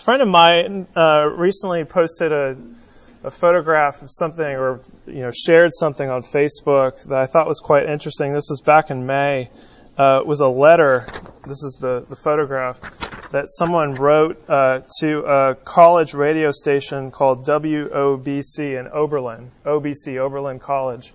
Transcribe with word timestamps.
friend 0.00 0.22
of 0.22 0.28
mine 0.28 0.86
uh, 0.96 1.28
recently 1.32 1.84
posted 1.84 2.32
a, 2.32 2.56
a 3.22 3.30
photograph 3.30 4.02
of 4.02 4.10
something 4.10 4.44
or 4.44 4.80
you 5.06 5.20
know 5.20 5.30
shared 5.30 5.70
something 5.72 6.08
on 6.08 6.22
Facebook 6.22 7.04
that 7.08 7.20
I 7.20 7.26
thought 7.26 7.46
was 7.46 7.60
quite 7.60 7.88
interesting. 7.88 8.32
This 8.32 8.48
was 8.50 8.62
back 8.62 8.90
in 8.90 9.06
May. 9.06 9.50
Uh, 9.98 10.20
it 10.22 10.26
was 10.26 10.40
a 10.40 10.48
letter. 10.48 11.06
This 11.46 11.62
is 11.62 11.78
the, 11.80 12.06
the 12.08 12.16
photograph 12.16 12.80
that 13.30 13.44
someone 13.48 13.94
wrote 13.94 14.42
uh, 14.48 14.80
to 15.00 15.20
a 15.20 15.54
college 15.54 16.14
radio 16.14 16.50
station 16.50 17.10
called 17.10 17.46
WOBC 17.46 18.78
in 18.78 18.88
Oberlin, 18.88 19.50
OBC, 19.64 20.18
Oberlin 20.18 20.58
College. 20.58 21.12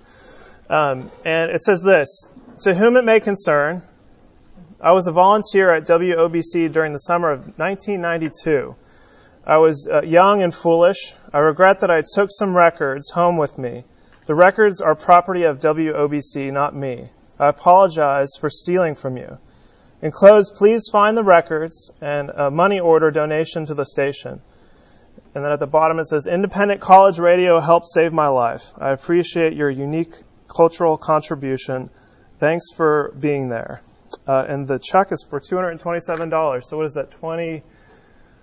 Um, 0.70 1.12
and 1.26 1.52
it 1.52 1.62
says 1.64 1.84
this 1.84 2.30
To 2.60 2.74
whom 2.74 2.96
it 2.96 3.04
may 3.04 3.20
concern, 3.20 3.82
I 4.86 4.92
was 4.92 5.08
a 5.08 5.12
volunteer 5.12 5.74
at 5.74 5.88
WOBC 5.88 6.72
during 6.72 6.92
the 6.92 7.00
summer 7.00 7.32
of 7.32 7.58
1992. 7.58 8.76
I 9.44 9.58
was 9.58 9.88
uh, 9.92 10.04
young 10.04 10.44
and 10.44 10.54
foolish. 10.54 11.16
I 11.34 11.40
regret 11.40 11.80
that 11.80 11.90
I 11.90 12.04
took 12.14 12.30
some 12.30 12.56
records 12.56 13.10
home 13.10 13.36
with 13.38 13.58
me. 13.58 13.86
The 14.28 14.36
records 14.36 14.82
are 14.82 14.94
property 14.94 15.42
of 15.42 15.58
WOBC, 15.58 16.54
not 16.54 16.76
me. 16.76 17.10
I 17.40 17.48
apologize 17.48 18.34
for 18.40 18.48
stealing 18.48 18.94
from 18.94 19.18
you. 19.18 19.40
Enclosed, 20.04 20.54
please 20.54 20.88
find 20.92 21.18
the 21.18 21.24
records 21.24 21.92
and 22.00 22.30
a 22.30 22.52
money 22.52 22.80
order 22.80 23.10
donation 23.10 23.66
to 23.66 23.74
the 23.74 23.86
station. 23.86 24.40
And 25.34 25.44
then 25.44 25.52
at 25.52 25.60
the 25.60 25.66
bottom 25.66 25.98
it 25.98 26.06
says, 26.06 26.28
Independent 26.28 26.80
College 26.80 27.18
Radio 27.18 27.60
helped 27.60 27.88
save 27.88 28.14
my 28.14 28.28
life. 28.28 28.72
I 28.78 28.92
appreciate 28.92 29.54
your 29.54 29.72
unique 29.72 30.14
cultural 30.48 30.96
contribution. 30.96 31.90
Thanks 32.38 32.66
for 32.72 33.16
being 33.20 33.50
there. 33.50 33.82
Uh, 34.28 34.46
and 34.48 34.68
the 34.68 34.80
check 34.80 35.12
is 35.12 35.26
for 35.30 35.40
$227. 35.40 36.64
So 36.64 36.78
what 36.78 36.86
is 36.86 36.94
that, 36.94 37.12
24 37.12 37.64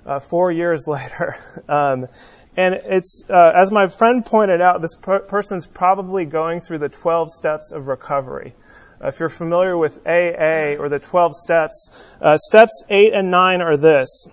uh, 0.07 0.55
years 0.55 0.85
later? 0.89 1.37
Um, 1.69 2.07
and 2.57 2.75
it's, 2.75 3.25
uh, 3.31 3.53
as 3.55 3.73
my 3.73 3.87
friend 3.87 4.25
pointed 4.25 4.61
out, 4.61 4.83
this 4.83 4.95
per- 4.95 5.21
person's 5.21 5.67
probably 5.67 6.27
going 6.27 6.61
through 6.61 6.79
the 6.79 6.89
12 6.89 7.31
steps 7.33 7.73
of 7.73 7.87
recovery. 7.87 8.55
Uh, 9.03 9.09
if 9.09 9.21
you're 9.21 9.31
familiar 9.31 9.77
with 9.77 10.07
AA 10.07 10.77
or 10.79 10.89
the 10.89 10.99
12 10.99 11.35
steps, 11.35 11.91
uh, 12.21 12.37
steps 12.37 12.85
8 12.91 13.15
and 13.15 13.31
9 13.31 13.63
are 13.63 13.77
this. 13.77 14.27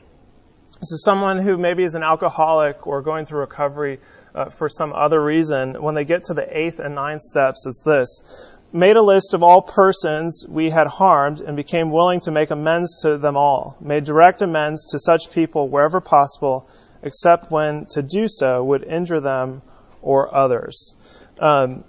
So 0.81 0.95
someone 0.95 1.39
who 1.39 1.58
maybe 1.58 1.83
is 1.83 1.95
an 1.95 2.03
alcoholic 2.03 2.88
or 2.88 3.02
going 3.02 3.25
through 3.25 3.41
recovery 3.41 3.99
uh, 4.35 4.45
for 4.45 4.69
some 4.69 4.94
other 4.94 5.22
reason, 5.23 5.81
when 5.81 5.95
they 5.95 6.05
get 6.05 6.25
to 6.25 6.33
the 6.33 6.58
eighth 6.58 6.80
and 6.80 6.95
ninth 6.95 7.22
steps, 7.22 7.66
it's 7.66 7.83
this. 7.83 8.58
Made 8.71 8.95
a 8.95 9.02
list 9.02 9.33
of 9.33 9.41
all 9.41 9.61
persons 9.61 10.45
we 10.47 10.69
had 10.69 10.88
harmed 10.88 11.41
and 11.41 11.55
became 11.58 11.89
willing 11.89 12.19
to 12.21 12.31
make 12.31 12.52
amends 12.52 13.02
to 13.02 13.17
them 13.17 13.36
all. 13.36 13.75
Made 13.81 14.03
direct 14.03 14.41
amends 14.41 14.91
to 14.91 14.99
such 14.99 15.31
people 15.31 15.69
wherever 15.69 15.99
possible, 16.02 16.69
except 17.02 17.52
when 17.52 17.86
to 17.91 18.03
do 18.03 18.27
so 18.27 18.63
would 18.63 18.83
injure 18.83 19.19
them 19.19 19.63
or 20.02 20.33
others. 20.33 20.95
Um, 21.39 21.83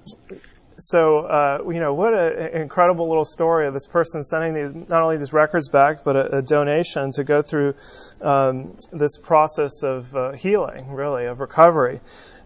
so 0.81 1.19
uh, 1.27 1.63
you 1.71 1.81
know 1.81 1.93
what 1.93 2.15
an 2.15 2.63
incredible 2.63 3.09
little 3.09 3.25
story 3.25 3.67
of 3.67 3.75
this 3.75 3.87
person 3.87 4.23
sending 4.23 4.55
these 4.55 4.89
not 4.89 5.03
only 5.03 5.19
these 5.19 5.33
records 5.33 5.69
back 5.69 6.05
but 6.05 6.17
a, 6.17 6.39
a 6.39 6.43
donation 6.43 7.13
to 7.13 7.25
go 7.25 7.43
through 7.43 7.75
um, 8.23 8.75
this 8.93 9.19
process 9.19 9.83
of 9.83 10.15
uh, 10.17 10.33
healing 10.33 10.91
really 10.91 11.27
of 11.27 11.41
recovery 11.41 12.01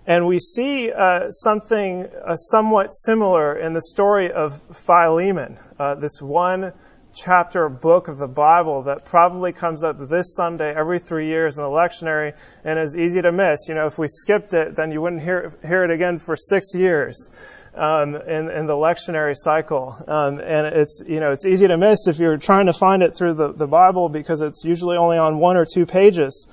and 0.06 0.26
we 0.26 0.38
see 0.38 0.92
uh, 0.92 1.30
something 1.30 2.06
uh, 2.24 2.36
somewhat 2.36 2.92
similar 2.92 3.56
in 3.56 3.72
the 3.72 3.80
story 3.80 4.30
of 4.30 4.60
Philemon 4.72 5.58
uh, 5.78 5.94
this 5.94 6.20
one 6.20 6.72
chapter 7.14 7.68
book 7.68 8.08
of 8.08 8.18
the 8.18 8.28
Bible 8.28 8.82
that 8.84 9.04
probably 9.04 9.52
comes 9.52 9.84
up 9.84 9.98
this 9.98 10.34
Sunday 10.34 10.74
every 10.74 10.98
three 10.98 11.26
years 11.26 11.56
in 11.56 11.62
the 11.62 11.70
lectionary 11.70 12.36
and 12.64 12.78
is 12.78 12.96
easy 12.96 13.22
to 13.22 13.32
miss. 13.32 13.68
You 13.68 13.74
know, 13.74 13.86
if 13.86 13.98
we 13.98 14.08
skipped 14.08 14.52
it, 14.52 14.74
then 14.74 14.90
you 14.90 15.00
wouldn't 15.00 15.22
hear, 15.22 15.52
hear 15.62 15.84
it 15.84 15.90
again 15.90 16.18
for 16.18 16.36
six 16.36 16.74
years 16.74 17.30
um, 17.74 18.16
in, 18.16 18.50
in, 18.50 18.66
the 18.66 18.74
lectionary 18.74 19.34
cycle. 19.36 19.96
Um, 20.06 20.40
and 20.40 20.66
it's, 20.66 21.02
you 21.06 21.20
know, 21.20 21.32
it's 21.32 21.46
easy 21.46 21.68
to 21.68 21.76
miss 21.76 22.08
if 22.08 22.18
you're 22.18 22.36
trying 22.36 22.66
to 22.66 22.72
find 22.72 23.02
it 23.02 23.16
through 23.16 23.34
the, 23.34 23.52
the 23.52 23.66
Bible 23.66 24.08
because 24.08 24.40
it's 24.40 24.64
usually 24.64 24.96
only 24.96 25.18
on 25.18 25.38
one 25.38 25.56
or 25.56 25.64
two 25.64 25.86
pages. 25.86 26.48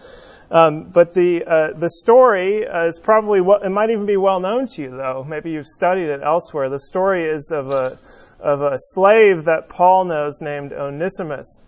Um, 0.51 0.83
but 0.83 1.13
the 1.13 1.45
uh, 1.45 1.71
the 1.71 1.89
story 1.89 2.63
is 2.63 2.99
probably 2.99 3.39
what 3.39 3.63
it 3.63 3.69
might 3.69 3.89
even 3.89 4.05
be 4.05 4.17
well 4.17 4.41
known 4.41 4.67
to 4.67 4.81
you 4.81 4.89
though. 4.89 5.25
Maybe 5.27 5.51
you've 5.51 5.65
studied 5.65 6.09
it 6.09 6.19
elsewhere. 6.21 6.67
The 6.67 6.79
story 6.79 7.23
is 7.23 7.51
of 7.51 7.69
a 7.69 7.97
of 8.41 8.61
a 8.61 8.77
slave 8.77 9.45
that 9.45 9.69
Paul 9.69 10.05
knows 10.05 10.41
named 10.41 10.73
Onesimus, 10.73 11.61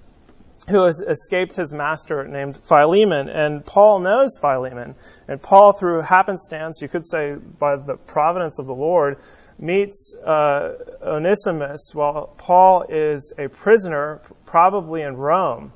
who 0.70 0.84
has 0.84 1.00
escaped 1.00 1.56
his 1.56 1.74
master 1.74 2.28
named 2.28 2.58
Philemon, 2.58 3.30
and 3.30 3.66
Paul 3.66 4.00
knows 4.00 4.38
Philemon. 4.42 4.96
And 5.30 5.42
Paul, 5.42 5.72
through 5.72 6.02
happenstance, 6.02 6.82
you 6.82 6.90
could 6.90 7.06
say 7.06 7.36
by 7.36 7.78
the 7.78 7.96
providence 7.96 8.60
of 8.60 8.66
the 8.66 8.76
Lord, 8.76 9.18
meets 9.58 10.14
uh, 10.26 10.74
Onesimus 11.02 11.92
while 11.94 12.34
Paul 12.38 12.84
is 12.90 13.32
a 13.38 13.48
prisoner, 13.48 14.20
probably 14.46 15.04
in 15.04 15.16
Rome. 15.16 15.72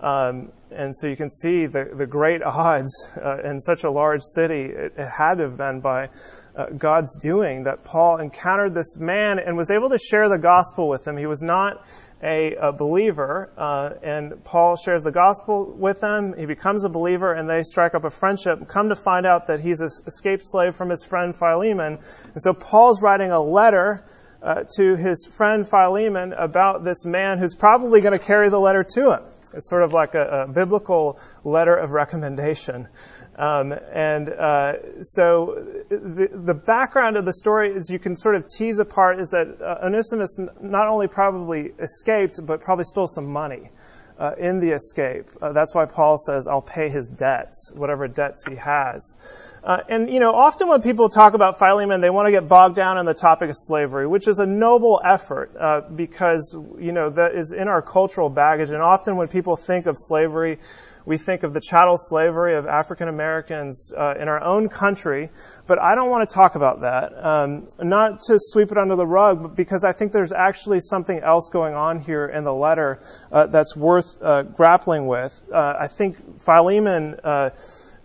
Um, 0.00 0.52
and 0.70 0.94
so 0.94 1.06
you 1.06 1.16
can 1.16 1.30
see 1.30 1.66
the, 1.66 1.84
the 1.84 2.06
great 2.06 2.42
odds 2.42 3.08
uh, 3.16 3.38
in 3.38 3.60
such 3.60 3.84
a 3.84 3.90
large 3.90 4.22
city. 4.22 4.62
It, 4.62 4.94
it, 4.96 5.08
had 5.08 5.36
to 5.38 5.44
have 5.44 5.56
been 5.56 5.80
by 5.80 6.10
uh, 6.54 6.66
God's 6.66 7.16
doing 7.16 7.64
that 7.64 7.84
Paul 7.84 8.18
encountered 8.18 8.74
this 8.74 8.96
man 8.98 9.38
and 9.38 9.56
was 9.56 9.70
able 9.70 9.90
to 9.90 9.98
share 9.98 10.28
the 10.28 10.38
gospel 10.38 10.88
with 10.88 11.06
him. 11.06 11.16
He 11.16 11.26
was 11.26 11.42
not 11.42 11.84
a, 12.22 12.54
a 12.56 12.72
believer, 12.72 13.50
uh, 13.56 13.90
and 14.02 14.42
Paul 14.44 14.76
shares 14.76 15.02
the 15.02 15.12
gospel 15.12 15.66
with 15.66 16.00
them. 16.00 16.34
He 16.36 16.46
becomes 16.46 16.84
a 16.84 16.88
believer, 16.88 17.32
and 17.32 17.48
they 17.48 17.62
strike 17.62 17.94
up 17.94 18.04
a 18.04 18.10
friendship. 18.10 18.66
Come 18.66 18.88
to 18.88 18.96
find 18.96 19.24
out 19.24 19.46
that 19.46 19.60
he's 19.60 19.80
an 19.80 19.88
escaped 20.06 20.44
slave 20.44 20.74
from 20.74 20.90
his 20.90 21.04
friend 21.04 21.34
Philemon, 21.34 21.98
and 22.34 22.42
so 22.42 22.52
Paul's 22.52 23.02
writing 23.02 23.30
a 23.30 23.40
letter 23.40 24.04
uh, 24.42 24.64
to 24.76 24.96
his 24.96 25.26
friend 25.26 25.66
Philemon 25.68 26.32
about 26.32 26.84
this 26.84 27.04
man 27.04 27.38
who's 27.38 27.54
probably 27.54 28.00
going 28.00 28.18
to 28.18 28.24
carry 28.24 28.48
the 28.48 28.60
letter 28.60 28.84
to 28.94 29.12
him. 29.12 29.22
It's 29.54 29.68
sort 29.68 29.82
of 29.82 29.92
like 29.92 30.14
a, 30.14 30.44
a 30.48 30.52
biblical 30.52 31.18
letter 31.44 31.76
of 31.76 31.90
recommendation. 31.90 32.88
Um, 33.36 33.72
and 33.72 34.28
uh, 34.28 35.02
so 35.02 35.64
the, 35.88 36.28
the, 36.32 36.54
background 36.54 37.16
of 37.16 37.24
the 37.24 37.32
story 37.32 37.70
is 37.70 37.88
you 37.88 38.00
can 38.00 38.16
sort 38.16 38.34
of 38.34 38.48
tease 38.48 38.80
apart 38.80 39.20
is 39.20 39.30
that 39.30 39.62
uh, 39.62 39.86
Onesimus 39.86 40.40
not 40.60 40.88
only 40.88 41.06
probably 41.06 41.72
escaped, 41.78 42.44
but 42.44 42.60
probably 42.60 42.84
stole 42.84 43.06
some 43.06 43.26
money 43.26 43.70
uh, 44.18 44.34
in 44.36 44.60
the 44.60 44.72
escape. 44.72 45.26
Uh, 45.40 45.52
that's 45.52 45.74
why 45.74 45.86
Paul 45.86 46.18
says, 46.18 46.48
I'll 46.48 46.62
pay 46.62 46.88
his 46.88 47.08
debts, 47.08 47.72
whatever 47.74 48.08
debts 48.08 48.44
he 48.44 48.56
has. 48.56 49.16
Uh, 49.62 49.78
and, 49.88 50.10
you 50.10 50.20
know, 50.20 50.34
often 50.34 50.68
when 50.68 50.82
people 50.82 51.08
talk 51.08 51.34
about 51.34 51.58
Philemon, 51.58 52.00
they 52.00 52.10
want 52.10 52.26
to 52.26 52.30
get 52.30 52.48
bogged 52.48 52.76
down 52.76 52.98
in 52.98 53.06
the 53.06 53.14
topic 53.14 53.50
of 53.50 53.56
slavery, 53.56 54.06
which 54.06 54.28
is 54.28 54.38
a 54.38 54.46
noble 54.46 55.00
effort 55.04 55.54
uh, 55.58 55.80
because, 55.80 56.56
you 56.78 56.92
know, 56.92 57.10
that 57.10 57.34
is 57.34 57.52
in 57.52 57.68
our 57.68 57.82
cultural 57.82 58.30
baggage. 58.30 58.70
And 58.70 58.82
often 58.82 59.16
when 59.16 59.28
people 59.28 59.56
think 59.56 59.86
of 59.86 59.96
slavery, 59.98 60.58
we 61.06 61.16
think 61.16 61.42
of 61.42 61.54
the 61.54 61.60
chattel 61.60 61.96
slavery 61.96 62.54
of 62.54 62.66
African 62.66 63.08
Americans 63.08 63.92
uh, 63.96 64.14
in 64.18 64.28
our 64.28 64.42
own 64.42 64.68
country, 64.68 65.30
but 65.66 65.78
I 65.78 65.94
don't 65.94 66.10
want 66.10 66.28
to 66.28 66.34
talk 66.34 66.54
about 66.54 66.80
that. 66.80 67.12
Um, 67.16 67.68
not 67.80 68.20
to 68.26 68.36
sweep 68.38 68.72
it 68.72 68.78
under 68.78 68.96
the 68.96 69.06
rug, 69.06 69.42
but 69.42 69.56
because 69.56 69.84
I 69.84 69.92
think 69.92 70.12
there's 70.12 70.32
actually 70.32 70.80
something 70.80 71.18
else 71.18 71.50
going 71.50 71.74
on 71.74 71.98
here 71.98 72.26
in 72.26 72.44
the 72.44 72.54
letter 72.54 73.00
uh, 73.32 73.46
that's 73.46 73.76
worth 73.76 74.18
uh, 74.22 74.42
grappling 74.42 75.06
with. 75.06 75.42
Uh, 75.52 75.74
I 75.80 75.88
think 75.88 76.16
Philemon 76.40 77.20
uh, 77.22 77.50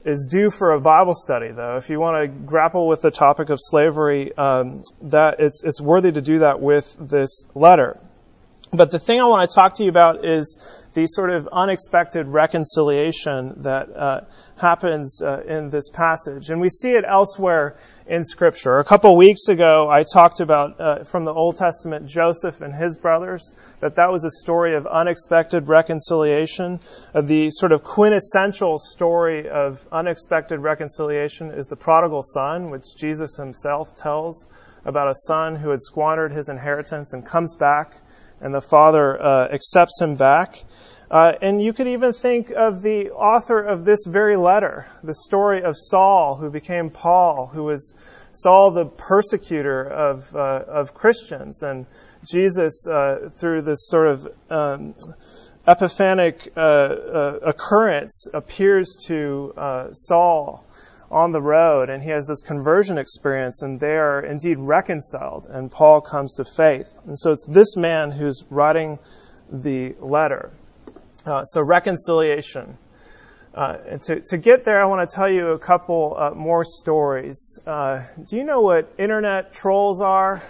is 0.06 0.28
due 0.30 0.50
for 0.50 0.72
a 0.72 0.82
Bible 0.82 1.16
study, 1.16 1.52
though. 1.52 1.78
If 1.78 1.90
you 1.90 2.00
want 2.00 2.22
to 2.22 2.28
grapple 2.28 2.88
with 2.88 3.02
the 3.02 3.12
topic 3.12 3.50
of 3.50 3.58
slavery, 3.60 4.36
um, 4.38 4.84
that 5.04 5.40
it's 5.40 5.64
it's 5.64 5.82
worthy 5.82 6.12
to 6.12 6.22
do 6.22 6.40
that 6.40 6.60
with 6.60 6.96
this 7.00 7.46
letter. 7.56 7.98
But 8.72 8.90
the 8.90 9.00
thing 9.00 9.22
I 9.22 9.26
want 9.26 9.48
to 9.48 9.54
talk 9.54 9.76
to 9.76 9.84
you 9.84 9.90
about 9.90 10.26
is 10.26 10.83
the 10.94 11.08
sort 11.08 11.32
of 11.32 11.48
unexpected 11.52 12.28
reconciliation 12.28 13.54
that 13.64 13.96
uh, 13.96 14.22
happens 14.58 15.22
uh, 15.22 15.42
in 15.48 15.70
this 15.70 15.90
passage. 15.90 16.50
And 16.50 16.62
we 16.62 16.70
see 16.70 16.92
it 16.92 17.04
elsewhere 17.08 17.76
in 18.06 18.24
Scripture. 18.24 18.80
A 18.80 18.84
couple 18.84 19.16
weeks 19.18 19.48
ago, 19.48 19.90
I 19.90 20.04
talked 20.04 20.40
about 20.40 20.80
uh, 20.80 21.04
from 21.04 21.26
the 21.26 21.34
Old 21.34 21.56
Testament 21.56 22.06
Joseph 22.06 22.62
and 22.62 22.74
his 22.74 22.98
brothers, 22.98 23.54
that 23.80 23.96
that 23.96 24.12
was 24.12 24.24
a 24.24 24.30
story 24.30 24.76
of 24.76 24.86
unexpected 24.86 25.68
reconciliation. 25.68 26.80
Uh, 27.14 27.22
the 27.22 27.50
sort 27.50 27.72
of 27.72 27.84
quintessential 27.84 28.78
story 28.78 29.50
of 29.50 29.88
unexpected 29.92 30.60
reconciliation 30.60 31.52
is 31.52 31.68
the 31.68 31.76
prodigal 31.76 32.22
son, 32.22 32.70
which 32.70 32.84
Jesus 32.98 33.38
himself 33.38 33.96
tells 33.96 34.46
about 34.86 35.08
a 35.08 35.16
son 35.16 35.56
who 35.56 35.70
had 35.70 35.82
squandered 35.82 36.34
his 36.34 36.50
inheritance 36.50 37.14
and 37.14 37.26
comes 37.26 37.56
back 37.56 37.94
and 38.44 38.54
the 38.54 38.62
father 38.62 39.20
uh, 39.20 39.48
accepts 39.52 40.02
him 40.02 40.16
back. 40.16 40.62
Uh, 41.14 41.38
and 41.44 41.62
you 41.62 41.74
could 41.74 41.88
even 41.88 42.12
think 42.12 42.50
of 42.50 42.82
the 42.82 43.12
author 43.12 43.60
of 43.60 43.86
this 43.86 44.08
very 44.08 44.36
letter, 44.36 44.88
the 45.04 45.14
story 45.14 45.62
of 45.62 45.78
Saul, 45.78 46.36
who 46.38 46.50
became 46.50 46.90
Paul, 46.90 47.46
who 47.46 47.66
was 47.66 47.94
Saul 48.32 48.72
the 48.72 48.88
persecutor 48.88 49.84
of, 49.84 50.36
uh, 50.36 50.64
of 50.68 50.96
Christians. 50.96 51.62
And 51.62 51.86
Jesus, 52.26 52.88
uh, 52.88 53.30
through 53.32 53.62
this 53.62 53.88
sort 53.90 54.08
of 54.08 54.28
um, 54.50 54.96
epiphanic 55.68 56.52
uh, 56.58 56.60
uh, 56.60 57.40
occurrence 57.44 58.28
appears 58.34 58.96
to 59.06 59.54
uh, 59.56 59.94
Saul 59.94 60.66
on 61.12 61.32
the 61.32 61.44
road, 61.44 61.92
and 61.92 62.02
he 62.02 62.10
has 62.10 62.28
this 62.28 62.42
conversion 62.42 62.98
experience, 62.98 63.62
and 63.62 63.80
they 63.80 63.98
are 63.98 64.20
indeed 64.20 64.58
reconciled, 64.58 65.46
and 65.48 65.70
Paul 65.70 66.02
comes 66.02 66.38
to 66.38 66.44
faith. 66.44 66.90
And 67.06 67.20
so 67.20 67.34
it's 67.34 67.46
this 67.46 67.78
man 67.78 68.10
who's 68.10 68.44
writing 68.50 68.98
the 69.52 69.94
letter. 70.00 70.52
Uh, 71.26 71.44
so 71.44 71.62
reconciliation. 71.62 72.78
Uh, 73.54 73.78
and 73.88 74.02
to, 74.02 74.20
to 74.20 74.38
get 74.38 74.66
there, 74.66 74.82
I 74.82 74.86
want 74.88 75.10
to 75.10 75.16
tell 75.16 75.30
you 75.30 75.50
a 75.50 75.60
couple 75.60 76.16
uh, 76.18 76.32
more 76.32 76.66
stories. 76.66 77.60
Uh, 77.66 78.04
do 78.26 78.36
you 78.36 78.44
know 78.44 78.60
what 78.60 78.92
internet 78.98 79.54
trolls 79.54 80.02
are? 80.02 80.44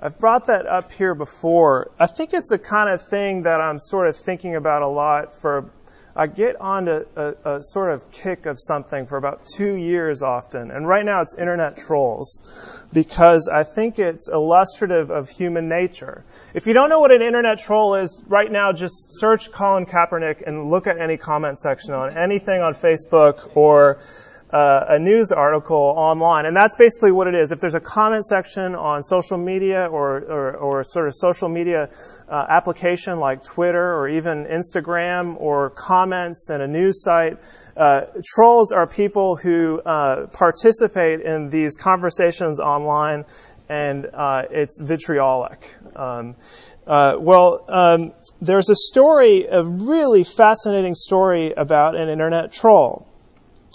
I've 0.00 0.18
brought 0.18 0.46
that 0.46 0.66
up 0.66 0.90
here 0.90 1.14
before. 1.14 1.92
I 2.00 2.06
think 2.06 2.34
it's 2.34 2.48
the 2.48 2.58
kind 2.58 2.90
of 2.90 3.00
thing 3.00 3.42
that 3.42 3.60
I'm 3.60 3.78
sort 3.78 4.08
of 4.08 4.16
thinking 4.16 4.56
about 4.56 4.82
a 4.82 4.88
lot 4.88 5.36
for 5.36 5.70
I 6.14 6.26
get 6.26 6.60
on 6.60 6.88
a, 6.88 7.04
a, 7.16 7.34
a, 7.44 7.62
sort 7.62 7.92
of 7.92 8.10
kick 8.12 8.44
of 8.44 8.58
something 8.58 9.06
for 9.06 9.16
about 9.16 9.46
two 9.46 9.74
years 9.74 10.22
often. 10.22 10.70
And 10.70 10.86
right 10.86 11.04
now 11.04 11.22
it's 11.22 11.36
internet 11.38 11.78
trolls 11.78 12.80
because 12.92 13.48
I 13.48 13.64
think 13.64 13.98
it's 13.98 14.28
illustrative 14.28 15.10
of 15.10 15.30
human 15.30 15.68
nature. 15.68 16.22
If 16.52 16.66
you 16.66 16.74
don't 16.74 16.90
know 16.90 17.00
what 17.00 17.12
an 17.12 17.22
internet 17.22 17.58
troll 17.58 17.94
is, 17.94 18.22
right 18.28 18.50
now 18.50 18.72
just 18.72 19.18
search 19.20 19.50
Colin 19.52 19.86
Kaepernick 19.86 20.42
and 20.46 20.70
look 20.70 20.86
at 20.86 20.98
any 20.98 21.16
comment 21.16 21.58
section 21.58 21.94
on 21.94 22.16
anything 22.16 22.60
on 22.60 22.74
Facebook 22.74 23.56
or 23.56 23.98
uh, 24.52 24.84
a 24.88 24.98
news 24.98 25.32
article 25.32 25.94
online. 25.96 26.44
And 26.46 26.54
that's 26.54 26.76
basically 26.76 27.10
what 27.10 27.26
it 27.26 27.34
is. 27.34 27.52
If 27.52 27.60
there's 27.60 27.74
a 27.74 27.80
comment 27.80 28.24
section 28.24 28.74
on 28.74 29.02
social 29.02 29.38
media 29.38 29.86
or, 29.86 30.18
or, 30.18 30.56
or 30.56 30.84
sort 30.84 31.08
of 31.08 31.14
social 31.14 31.48
media 31.48 31.88
uh, 32.28 32.46
application 32.48 33.18
like 33.18 33.44
Twitter 33.44 33.94
or 33.96 34.08
even 34.08 34.44
Instagram 34.44 35.40
or 35.40 35.70
comments 35.70 36.50
in 36.50 36.60
a 36.60 36.68
news 36.68 37.02
site, 37.02 37.38
uh, 37.76 38.02
trolls 38.24 38.72
are 38.72 38.86
people 38.86 39.36
who 39.36 39.80
uh, 39.80 40.26
participate 40.26 41.22
in 41.22 41.48
these 41.48 41.78
conversations 41.78 42.60
online 42.60 43.24
and 43.70 44.06
uh, 44.12 44.42
it's 44.50 44.80
vitriolic. 44.80 45.64
Um, 45.96 46.36
uh, 46.86 47.16
well, 47.18 47.64
um, 47.68 48.12
there's 48.42 48.68
a 48.68 48.74
story, 48.74 49.46
a 49.46 49.64
really 49.64 50.24
fascinating 50.24 50.94
story 50.94 51.52
about 51.56 51.94
an 51.94 52.10
internet 52.10 52.52
troll 52.52 53.06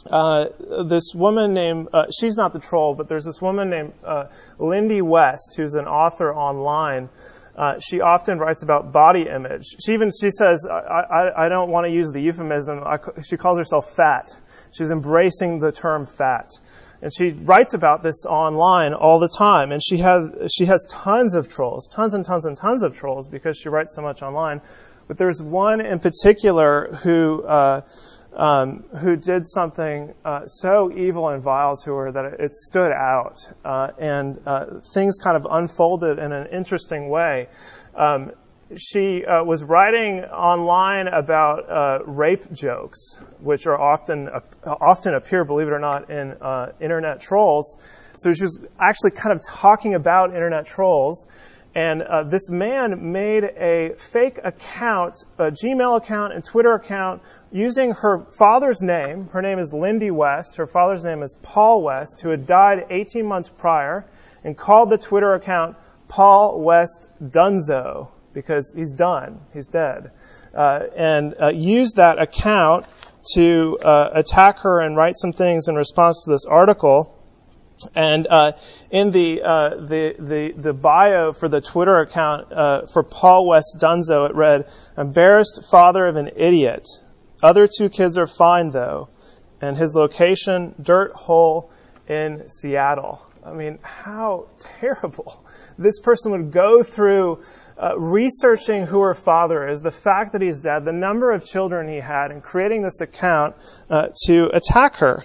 uh, 0.05 0.47
this 0.85 1.13
woman 1.13 1.53
named, 1.53 1.89
uh, 1.91 2.05
she's 2.11 2.37
not 2.37 2.53
the 2.53 2.59
troll, 2.59 2.93
but 2.93 3.07
there's 3.07 3.25
this 3.25 3.41
woman 3.41 3.69
named 3.69 3.93
uh, 4.03 4.25
Lindy 4.59 5.01
West, 5.01 5.55
who's 5.57 5.73
an 5.73 5.85
author 5.85 6.33
online. 6.33 7.09
Uh, 7.55 7.79
she 7.79 8.01
often 8.01 8.37
writes 8.37 8.61
about 8.61 8.91
body 8.91 9.27
image. 9.27 9.65
She 9.83 9.93
even 9.93 10.11
she 10.11 10.29
says, 10.29 10.67
I, 10.69 10.75
I, 10.77 11.45
I 11.45 11.49
don't 11.49 11.71
want 11.71 11.87
to 11.87 11.91
use 11.91 12.11
the 12.11 12.21
euphemism. 12.21 12.83
I, 12.85 12.99
she 13.23 13.35
calls 13.35 13.57
herself 13.57 13.89
fat. 13.89 14.29
She's 14.71 14.91
embracing 14.91 15.59
the 15.59 15.71
term 15.71 16.05
fat, 16.05 16.51
and 17.01 17.11
she 17.11 17.31
writes 17.31 17.73
about 17.73 18.03
this 18.03 18.25
online 18.27 18.93
all 18.93 19.17
the 19.17 19.29
time. 19.29 19.71
And 19.71 19.81
she 19.83 19.97
has 19.97 20.51
she 20.55 20.65
has 20.65 20.85
tons 20.87 21.33
of 21.33 21.49
trolls, 21.49 21.87
tons 21.87 22.13
and 22.13 22.23
tons 22.23 22.45
and 22.45 22.55
tons 22.55 22.83
of 22.83 22.95
trolls 22.95 23.27
because 23.27 23.57
she 23.57 23.69
writes 23.69 23.95
so 23.95 24.03
much 24.03 24.21
online. 24.21 24.61
But 25.07 25.17
there's 25.17 25.41
one 25.41 25.81
in 25.81 25.97
particular 25.99 26.93
who 27.01 27.41
uh, 27.43 27.81
um, 28.37 28.83
who 29.01 29.15
did 29.15 29.45
something 29.45 30.13
uh, 30.23 30.45
so 30.45 30.91
evil 30.91 31.29
and 31.29 31.41
vile 31.41 31.75
to 31.75 31.93
her 31.93 32.11
that 32.11 32.25
it, 32.39 32.53
stood 32.53 32.91
out. 32.91 33.51
Uh, 33.65 33.91
and 33.97 34.39
uh, 34.45 34.79
things 34.93 35.17
kind 35.17 35.35
of 35.35 35.47
unfolded 35.49 36.19
in 36.19 36.31
an 36.31 36.47
interesting 36.47 37.09
way. 37.09 37.47
Um, 37.95 38.31
she 38.77 39.25
uh, 39.25 39.43
was 39.43 39.63
writing 39.63 40.23
online 40.25 41.07
about 41.07 41.69
uh, 41.69 41.99
rape 42.05 42.51
jokes, 42.51 43.17
which 43.39 43.65
are 43.65 43.79
often 43.79 44.29
often 44.65 45.15
appear, 45.15 45.45
believe 45.45 45.67
it 45.67 45.71
or 45.71 45.79
not, 45.79 46.09
in 46.09 46.33
uh, 46.33 46.73
internet 46.79 47.21
trolls. 47.21 47.77
So 48.17 48.33
she 48.33 48.43
was 48.43 48.59
actually 48.77 49.11
kind 49.11 49.33
of 49.33 49.41
talking 49.43 49.95
about 49.95 50.33
internet 50.33 50.65
trolls 50.65 51.27
and 51.77 52.01
uh, 52.01 52.23
this 52.23 52.49
man 52.49 53.11
made 53.11 53.43
a 53.43 53.93
fake 53.99 54.39
account, 54.43 55.23
a 55.37 55.51
Gmail 55.51 55.97
account 55.97 56.33
and 56.33 56.43
Twitter 56.43 56.73
account 56.73 57.21
using 57.51 57.91
her 57.91 58.25
father's 58.35 58.81
name. 58.81 59.27
Her 59.27 59.43
name 59.43 59.59
is 59.59 59.71
Lindy 59.71 60.09
West. 60.09 60.55
Her 60.55 60.65
father's 60.65 61.03
name 61.03 61.21
is 61.21 61.35
Paul 61.43 61.83
West, 61.83 62.21
who 62.21 62.29
had 62.29 62.47
died 62.47 62.87
18 62.89 63.27
months 63.27 63.49
prior, 63.49 64.07
and 64.43 64.57
called 64.57 64.89
the 64.89 64.97
Twitter 64.97 65.35
account 65.35 65.77
Paul 66.07 66.61
West 66.61 67.09
Dunzo 67.23 68.07
because 68.33 68.73
he's 68.75 68.93
done. 68.93 69.39
He's 69.53 69.67
dead. 69.67 70.09
Uh, 70.55 70.87
and 70.95 71.35
uh, 71.39 71.49
used 71.49 71.97
that 71.97 72.19
account 72.19 72.87
to 73.35 73.77
uh, 73.83 74.09
attack 74.13 74.61
her 74.61 74.79
and 74.79 74.97
write 74.97 75.13
some 75.15 75.31
things 75.31 75.67
in 75.67 75.75
response 75.75 76.23
to 76.23 76.31
this 76.31 76.45
article. 76.45 77.16
And 77.95 78.27
uh, 78.29 78.53
in 78.91 79.11
the, 79.11 79.41
uh, 79.43 79.69
the, 79.69 80.15
the 80.17 80.53
the 80.55 80.73
bio 80.73 81.31
for 81.31 81.47
the 81.47 81.61
Twitter 81.61 81.97
account 81.97 82.51
uh, 82.51 82.85
for 82.91 83.03
Paul 83.03 83.47
West 83.47 83.77
Dunzo, 83.79 84.29
it 84.29 84.35
read, 84.35 84.67
"Embarrassed 84.97 85.69
father 85.69 86.07
of 86.07 86.15
an 86.15 86.31
idiot. 86.35 86.87
Other 87.43 87.67
two 87.67 87.89
kids 87.89 88.17
are 88.17 88.27
fine 88.27 88.71
though, 88.71 89.09
and 89.61 89.77
his 89.77 89.93
location 89.95 90.73
dirt 90.81 91.11
hole 91.13 91.71
in 92.07 92.49
Seattle." 92.49 93.21
I 93.45 93.53
mean, 93.53 93.79
how 93.81 94.47
terrible! 94.59 95.45
This 95.77 95.99
person 95.99 96.31
would 96.31 96.51
go 96.51 96.83
through 96.83 97.43
uh, 97.79 97.97
researching 97.97 98.85
who 98.87 99.01
her 99.01 99.13
father 99.13 99.67
is, 99.67 99.81
the 99.81 99.91
fact 99.91 100.33
that 100.33 100.41
he's 100.41 100.61
dead, 100.61 100.83
the 100.83 100.93
number 100.93 101.31
of 101.31 101.45
children 101.45 101.87
he 101.87 101.97
had, 101.97 102.31
and 102.31 102.41
creating 102.41 102.81
this 102.81 103.01
account 103.01 103.55
uh, 103.89 104.07
to 104.25 104.49
attack 104.53 104.95
her. 104.95 105.23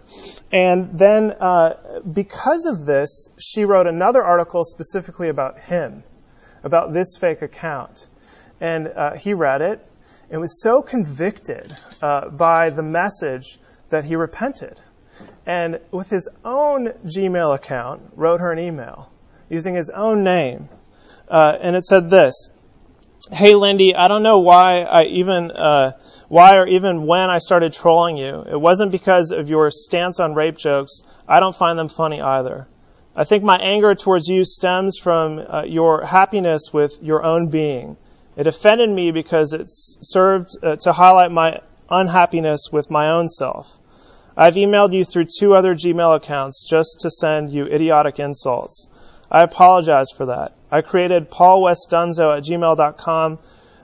And 0.52 0.98
then, 0.98 1.32
uh, 1.32 2.00
because 2.00 2.66
of 2.66 2.84
this, 2.84 3.30
she 3.38 3.64
wrote 3.64 3.86
another 3.86 4.22
article 4.22 4.64
specifically 4.64 5.28
about 5.28 5.58
him, 5.60 6.04
about 6.62 6.92
this 6.92 7.16
fake 7.18 7.40
account. 7.40 8.06
And 8.60 8.88
uh, 8.88 9.14
he 9.14 9.32
read 9.32 9.62
it 9.62 9.84
and 10.30 10.40
was 10.40 10.62
so 10.62 10.82
convicted 10.82 11.72
uh, 12.02 12.28
by 12.28 12.70
the 12.70 12.82
message 12.82 13.58
that 13.88 14.04
he 14.04 14.16
repented. 14.16 14.78
And 15.46 15.80
with 15.90 16.10
his 16.10 16.28
own 16.44 16.88
Gmail 17.04 17.54
account, 17.54 18.02
wrote 18.14 18.40
her 18.40 18.52
an 18.52 18.58
email 18.58 19.10
using 19.48 19.74
his 19.74 19.90
own 19.90 20.22
name 20.22 20.68
uh, 21.28 21.56
and 21.60 21.76
it 21.76 21.84
said 21.84 22.10
this 22.10 22.50
Hey, 23.30 23.54
Lindy, 23.54 23.94
I 23.94 24.08
don't 24.08 24.22
know 24.22 24.40
why 24.40 24.80
I 24.82 25.04
even. 25.04 25.50
Uh, 25.50 25.92
why 26.32 26.56
or 26.56 26.66
even 26.66 27.06
when 27.06 27.28
I 27.28 27.36
started 27.36 27.74
trolling 27.74 28.16
you. 28.16 28.46
It 28.50 28.58
wasn't 28.58 28.90
because 28.90 29.32
of 29.32 29.50
your 29.50 29.68
stance 29.68 30.18
on 30.18 30.32
rape 30.32 30.56
jokes. 30.56 31.02
I 31.28 31.40
don't 31.40 31.54
find 31.54 31.78
them 31.78 31.90
funny 31.90 32.22
either. 32.22 32.66
I 33.14 33.24
think 33.24 33.44
my 33.44 33.58
anger 33.58 33.94
towards 33.94 34.28
you 34.28 34.42
stems 34.46 34.96
from 34.96 35.44
uh, 35.46 35.64
your 35.64 36.06
happiness 36.06 36.70
with 36.72 36.94
your 37.02 37.22
own 37.22 37.48
being. 37.48 37.98
It 38.34 38.46
offended 38.46 38.88
me 38.88 39.10
because 39.10 39.52
it 39.52 39.66
served 39.66 40.48
uh, 40.62 40.76
to 40.76 40.94
highlight 40.94 41.32
my 41.32 41.60
unhappiness 41.90 42.70
with 42.72 42.90
my 42.90 43.10
own 43.10 43.28
self. 43.28 43.78
I've 44.34 44.54
emailed 44.54 44.94
you 44.94 45.04
through 45.04 45.26
two 45.38 45.54
other 45.54 45.74
Gmail 45.74 46.16
accounts 46.16 46.66
just 46.66 47.00
to 47.02 47.10
send 47.10 47.50
you 47.50 47.66
idiotic 47.66 48.18
insults. 48.18 48.88
I 49.30 49.42
apologize 49.42 50.08
for 50.16 50.24
that. 50.24 50.54
I 50.72 50.80
created 50.80 51.30
paulwestdunzo 51.30 52.38
at 52.38 52.44
gmail.com 52.44 53.38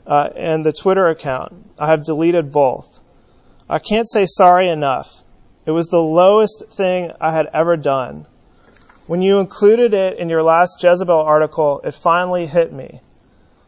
uh, 0.07 0.31
and 0.35 0.65
the 0.65 0.73
Twitter 0.73 1.09
account. 1.09 1.53
I 1.79 1.89
have 1.89 2.03
deleted 2.03 2.51
both. 2.51 2.99
I 3.69 3.79
can't 3.79 4.09
say 4.09 4.25
sorry 4.25 4.71
enough. 4.71 5.23
It 5.67 5.73
was 5.73 5.89
the 5.89 6.01
lowest 6.01 6.65
thing 6.71 7.13
I 7.21 7.31
had 7.31 7.51
ever 7.53 7.77
done. 7.77 8.25
When 9.07 9.21
you 9.21 9.39
included 9.39 9.93
it 9.93 10.19
in 10.19 10.31
your 10.31 10.43
last 10.43 10.83
Jezebel 10.83 11.15
article, 11.15 11.83
it 11.85 11.93
finally 11.93 12.47
hit 12.47 12.73
me. 12.73 13.01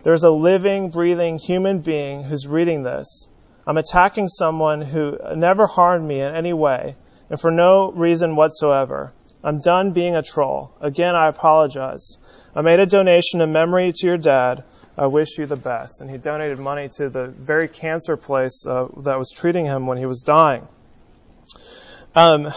There's 0.02 0.24
a 0.24 0.30
living, 0.30 0.88
breathing 0.88 1.38
human 1.38 1.80
being 1.80 2.22
who's 2.22 2.48
reading 2.48 2.84
this. 2.84 3.28
I'm 3.66 3.76
attacking 3.76 4.28
someone 4.28 4.80
who 4.80 5.18
never 5.36 5.66
harmed 5.66 6.08
me 6.08 6.22
in 6.22 6.34
any 6.34 6.54
way, 6.54 6.96
and 7.28 7.38
for 7.38 7.50
no 7.50 7.92
reason 7.92 8.34
whatsoever. 8.34 9.12
I'm 9.44 9.58
done 9.58 9.92
being 9.92 10.16
a 10.16 10.22
troll. 10.22 10.72
Again, 10.80 11.14
I 11.14 11.26
apologize. 11.26 12.16
I 12.54 12.62
made 12.62 12.80
a 12.80 12.87
donation 12.87 13.40
in 13.40 13.52
memory 13.52 13.92
to 13.92 14.07
your 14.07 14.16
dad. 14.16 14.64
I 14.99 15.07
wish 15.07 15.38
you 15.38 15.47
the 15.47 15.57
best. 15.57 16.00
And 16.00 16.11
he 16.11 16.19
donated 16.19 16.59
money 16.59 16.88
to 16.97 17.09
the 17.09 17.28
very 17.28 17.69
cancer 17.69 18.16
place 18.16 18.66
uh, 18.66 18.88
that 18.99 19.19
was 19.19 19.30
treating 19.30 19.64
him 19.64 19.87
when 19.87 19.99
he 19.99 20.07
was 20.07 20.23
dying. 20.23 20.66
Um, 22.14 22.52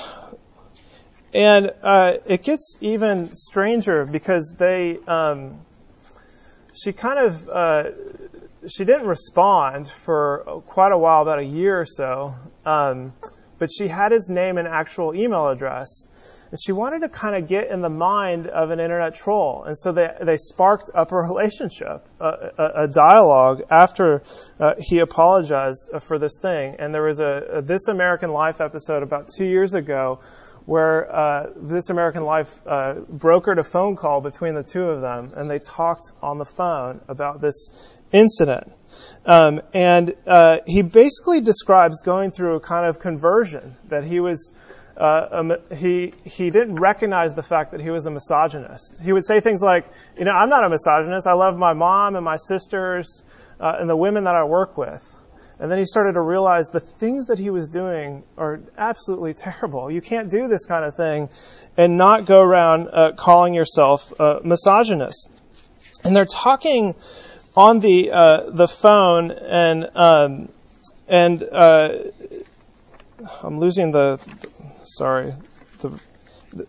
and 1.34 1.74
uh, 1.84 2.18
it 2.26 2.44
gets 2.44 2.78
even 2.82 3.34
stranger 3.34 4.06
because 4.06 4.56
they, 4.58 4.98
um, 5.08 5.62
she 6.74 6.92
kind 6.92 7.20
of, 7.20 7.48
uh, 7.50 7.92
she 8.68 8.86
didn't 8.86 9.08
respond 9.08 9.88
for 9.88 10.64
quite 10.68 10.92
a 10.92 10.98
while, 10.98 11.22
about 11.22 11.40
a 11.40 11.46
year 11.46 11.80
or 11.80 11.86
so. 11.86 12.34
Um, 12.66 13.14
but 13.60 13.70
she 13.72 13.88
had 13.88 14.12
his 14.12 14.30
name 14.30 14.58
and 14.58 14.68
actual 14.68 15.16
email 15.16 15.50
address. 15.50 16.08
And 16.52 16.60
she 16.62 16.72
wanted 16.72 17.00
to 17.02 17.10
kind 17.10 17.36
of 17.36 17.50
get 17.50 17.70
in 17.70 17.82
the 17.82 17.90
mind 17.90 18.46
of 18.46 18.70
an 18.70 18.80
internet 18.80 19.16
troll. 19.16 19.64
And 19.64 19.76
so 19.76 19.92
they, 19.92 20.10
they 20.22 20.38
sparked 20.38 20.92
up 20.94 21.12
a 21.12 21.16
relationship, 21.16 22.06
a, 22.20 22.52
a, 22.58 22.72
a 22.84 22.88
dialogue 22.88 23.64
after 23.72 24.22
uh, 24.60 24.76
he 24.78 25.00
apologized 25.00 25.90
for 26.02 26.20
this 26.20 26.38
thing. 26.40 26.76
And 26.78 26.94
there 26.94 27.02
was 27.02 27.20
a, 27.20 27.44
a 27.54 27.62
This 27.64 27.88
American 27.88 28.32
Life 28.32 28.62
episode 28.62 29.02
about 29.02 29.30
two 29.36 29.46
years 29.46 29.74
ago 29.74 30.20
where 30.66 31.14
uh, 31.14 31.50
This 31.56 31.90
American 31.90 32.24
Life 32.24 32.62
uh, 32.68 33.02
brokered 33.12 33.58
a 33.58 33.64
phone 33.64 33.96
call 33.96 34.22
between 34.22 34.54
the 34.54 34.64
two 34.64 34.84
of 34.84 35.02
them, 35.02 35.32
and 35.36 35.50
they 35.50 35.60
talked 35.60 36.12
on 36.22 36.38
the 36.38 36.46
phone 36.46 37.02
about 37.08 37.42
this 37.42 38.00
incident. 38.12 38.72
Um, 39.26 39.62
and 39.74 40.16
uh, 40.28 40.60
he 40.68 40.82
basically 40.82 41.40
describes 41.40 42.02
going 42.02 42.32
through 42.32 42.56
a 42.56 42.60
kind 42.60 42.86
of 42.86 43.00
conversion 43.00 43.76
that 43.88 44.04
he 44.04 44.20
was 44.20 44.52
uh, 44.98 45.58
he 45.76 46.14
he 46.24 46.52
didn't 46.52 46.76
recognize 46.76 47.34
the 47.34 47.42
fact 47.42 47.72
that 47.72 47.82
he 47.82 47.90
was 47.90 48.06
a 48.06 48.12
misogynist. 48.12 49.02
He 49.02 49.12
would 49.12 49.26
say 49.26 49.40
things 49.40 49.62
like, 49.62 49.86
"You 50.18 50.26
know, 50.26 50.32
I'm 50.32 50.50
not 50.50 50.64
a 50.64 50.70
misogynist. 50.70 51.26
I 51.26 51.34
love 51.34 51.58
my 51.58 51.74
mom 51.74 52.16
and 52.16 52.24
my 52.24 52.36
sisters 52.36 53.24
uh, 53.60 53.78
and 53.80 53.90
the 53.90 53.98
women 53.98 54.26
that 54.26 54.36
I 54.36 54.44
work 54.44 54.78
with." 54.78 55.16
And 55.60 55.72
then 55.72 55.80
he 55.80 55.86
started 55.86 56.14
to 56.14 56.22
realize 56.22 56.70
the 56.70 56.80
things 56.80 57.28
that 57.28 57.40
he 57.40 57.50
was 57.50 57.70
doing 57.70 58.24
are 58.38 58.60
absolutely 58.78 59.34
terrible. 59.34 59.90
You 59.90 60.02
can't 60.02 60.30
do 60.30 60.48
this 60.48 60.66
kind 60.66 60.84
of 60.84 60.96
thing 60.96 61.30
and 61.78 61.98
not 61.98 62.26
go 62.26 62.42
around 62.42 62.90
uh, 62.92 63.14
calling 63.14 63.54
yourself 63.54 64.12
a 64.20 64.42
misogynist. 64.44 65.30
And 66.04 66.16
they're 66.16 66.26
talking 66.26 66.96
on 67.56 67.80
the 67.80 68.12
uh, 68.12 68.50
the 68.50 68.68
phone 68.68 69.32
and 69.32 69.90
um, 69.96 70.50
and 71.08 71.44
uh, 71.44 71.98
I'm 73.44 73.60
losing 73.60 73.92
the 73.92 74.18
sorry. 74.84 75.34
The, 75.80 76.00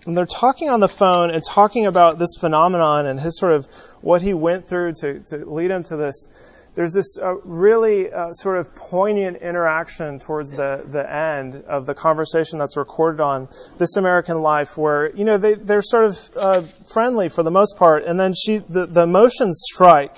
and 0.06 0.16
they're 0.16 0.26
talking 0.26 0.70
on 0.70 0.80
the 0.80 0.88
phone 0.88 1.30
and 1.30 1.42
talking 1.44 1.86
about 1.86 2.18
this 2.18 2.36
phenomenon 2.40 3.06
and 3.06 3.20
his 3.20 3.38
sort 3.38 3.52
of 3.52 3.66
what 4.00 4.22
he 4.22 4.32
went 4.32 4.64
through 4.64 4.92
to, 5.00 5.20
to 5.20 5.50
lead 5.50 5.70
him 5.70 5.82
to 5.84 5.96
this. 5.96 6.28
There's 6.74 6.92
this 6.92 7.18
uh, 7.22 7.36
really 7.44 8.12
uh, 8.12 8.32
sort 8.32 8.58
of 8.58 8.74
poignant 8.74 9.36
interaction 9.36 10.18
towards 10.18 10.50
the, 10.50 10.84
the 10.88 11.08
end 11.08 11.62
of 11.68 11.86
the 11.86 11.94
conversation 11.94 12.58
that's 12.58 12.76
recorded 12.76 13.20
on 13.20 13.48
This 13.78 13.96
American 13.96 14.42
Life, 14.42 14.76
where 14.76 15.14
you 15.14 15.24
know 15.24 15.38
they 15.38 15.54
they're 15.54 15.82
sort 15.82 16.06
of 16.06 16.30
uh, 16.36 16.62
friendly 16.92 17.28
for 17.28 17.44
the 17.44 17.52
most 17.52 17.76
part, 17.76 18.04
and 18.04 18.18
then 18.18 18.34
she 18.34 18.58
the, 18.58 18.86
the 18.86 19.02
emotions 19.02 19.62
strike, 19.72 20.16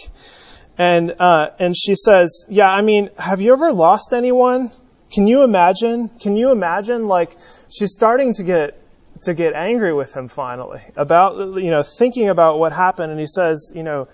and 0.78 1.14
uh, 1.18 1.50
and 1.59 1.76
she 1.76 1.95
says, 1.95 2.45
"Yeah, 2.49 2.71
I 2.71 2.83
mean, 2.83 3.11
have 3.18 3.40
you 3.40 3.52
ever 3.52 3.73
lost 3.73 4.12
anyone? 4.12 4.71
Can 5.12 5.26
you 5.26 5.42
imagine? 5.42 6.11
Can 6.21 6.37
you 6.37 6.50
imagine 6.50 7.09
like 7.09 7.37
she's 7.71 7.92
starting 7.92 8.35
to 8.35 8.42
get 8.42 8.78
to 9.23 9.35
get 9.35 9.54
angry 9.54 9.92
with 9.92 10.14
him 10.14 10.28
finally 10.28 10.80
about 10.97 11.37
you 11.62 11.71
know 11.71 11.83
thinking 11.83 12.28
about 12.28 12.59
what 12.59 12.73
happened 12.73 13.11
and 13.11 13.21
he 13.21 13.26
says 13.26 13.73
you 13.75 13.83
know 13.83 14.09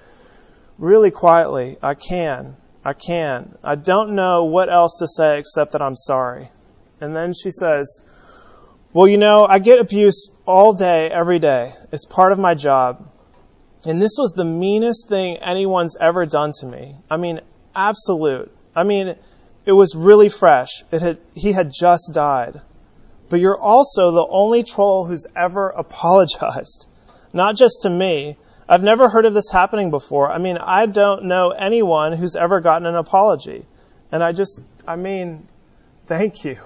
really 0.79 1.11
quietly 1.11 1.77
I 1.83 1.95
can 1.95 2.57
I 2.85 2.93
can 2.93 3.57
I 3.65 3.75
don't 3.75 4.11
know 4.11 4.45
what 4.45 4.69
else 4.69 4.99
to 4.99 5.09
say 5.09 5.39
except 5.39 5.73
that 5.73 5.83
I'm 5.83 5.97
sorry 5.97 6.49
and 7.01 7.17
then 7.17 7.33
she 7.35 7.51
says 7.51 8.01
well 8.93 9.09
you 9.09 9.19
know 9.19 9.45
I 9.45 9.59
get 9.59 9.81
abuse 9.81 10.29
all 10.47 10.73
day 10.73 11.11
every 11.11 11.39
day 11.39 11.73
it's 11.91 12.05
part 12.05 12.33
of 12.33 12.39
my 12.39 12.55
job 12.55 13.05
and 13.85 14.01
this 14.01 14.17
was 14.19 14.33
the 14.33 14.45
meanest 14.45 15.09
thing 15.09 15.37
anyone's 15.39 15.97
ever 16.01 16.27
done 16.27 16.53
to 16.61 16.67
me 16.67 16.95
I 17.11 17.17
mean 17.17 17.41
absolute 17.75 18.51
I 18.75 18.85
mean 18.85 19.17
it 19.65 19.73
was 19.73 19.95
really 19.95 20.29
fresh 20.29 20.85
it 20.91 21.03
had 21.03 21.19
he 21.35 21.53
had 21.53 21.73
just 21.73 22.13
died 22.13 22.61
but 23.33 23.41
you're 23.41 23.59
also 23.59 24.11
the 24.11 24.27
only 24.29 24.63
troll 24.63 25.07
who's 25.07 25.27
ever 25.35 25.69
apologized. 25.77 26.87
Not 27.33 27.57
just 27.57 27.81
to 27.83 27.91
me. 27.91 28.37
I've 28.69 28.83
never 28.83 29.09
heard 29.09 29.25
of 29.25 29.33
this 29.33 29.51
happening 29.51 29.91
before. 29.91 30.31
I 30.31 30.37
mean, 30.37 30.59
I 30.59 30.85
don't 30.85 31.25
know 31.25 31.49
anyone 31.49 32.13
who's 32.13 32.37
ever 32.37 32.61
gotten 32.61 32.85
an 32.85 32.95
apology. 32.95 33.65
And 34.13 34.23
I 34.23 34.33
just, 34.33 34.61
I 34.87 34.97
mean, 34.97 35.49
thank 36.05 36.45
you. 36.45 36.59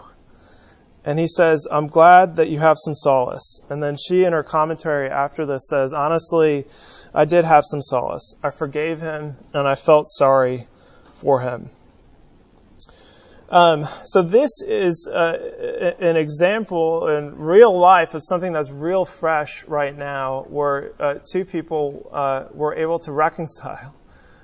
And 1.05 1.21
he 1.21 1.29
says, 1.29 1.69
I'm 1.71 1.87
glad 1.87 2.35
that 2.37 2.49
you 2.49 2.59
have 2.59 2.79
some 2.79 2.95
solace. 2.95 3.61
And 3.71 3.81
then 3.81 3.95
she, 3.97 4.25
in 4.25 4.33
her 4.33 4.43
commentary 4.43 5.09
after 5.09 5.47
this, 5.47 5.69
says, 5.69 5.93
Honestly, 5.93 6.65
I 7.17 7.25
did 7.25 7.47
have 7.47 7.65
some 7.65 7.81
solace. 7.81 8.35
I 8.43 8.51
forgave 8.51 9.01
him 9.01 9.37
and 9.55 9.67
I 9.67 9.75
felt 9.75 10.07
sorry 10.07 10.67
for 11.15 11.41
him. 11.41 11.71
Um, 13.49 13.87
so 14.05 14.21
this 14.21 14.61
is 14.61 15.09
uh, 15.11 15.95
an 15.99 16.17
example 16.17 17.09
in 17.09 17.39
real 17.39 17.77
life 17.79 18.13
of 18.13 18.23
something 18.23 18.53
that's 18.53 18.71
real 18.71 19.07
fresh 19.07 19.65
right 19.65 19.97
now, 19.97 20.43
where 20.49 20.93
uh, 21.01 21.15
two 21.33 21.47
people 21.47 22.11
uh, 22.13 22.49
were 22.53 22.75
able 22.75 22.99
to 23.01 23.13
reconcile 23.13 23.95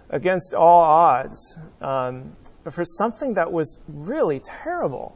against 0.08 0.54
all 0.54 0.80
odds 0.80 1.58
um, 1.82 2.34
for 2.70 2.84
something 2.86 3.34
that 3.34 3.52
was 3.52 3.80
really 3.88 4.40
terrible. 4.40 5.14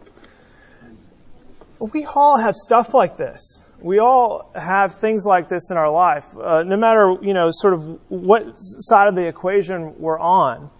We 1.79 2.05
all 2.05 2.39
have 2.39 2.55
stuff 2.55 2.93
like 2.93 3.17
this. 3.17 3.66
We 3.81 3.99
all 3.99 4.51
have 4.55 4.95
things 4.95 5.27
like 5.27 5.49
this 5.49 5.71
in 5.71 5.77
our 5.77 5.91
life, 5.91 6.37
uh, 6.37 6.63
no 6.63 6.77
matter 6.77 7.17
you 7.21 7.35
know 7.35 7.51
sort 7.53 7.75
of 7.75 8.01
what 8.09 8.55
side 8.57 9.09
of 9.09 9.15
the 9.15 9.27
equation 9.27 9.99
we're 9.99 10.19
on. 10.19 10.71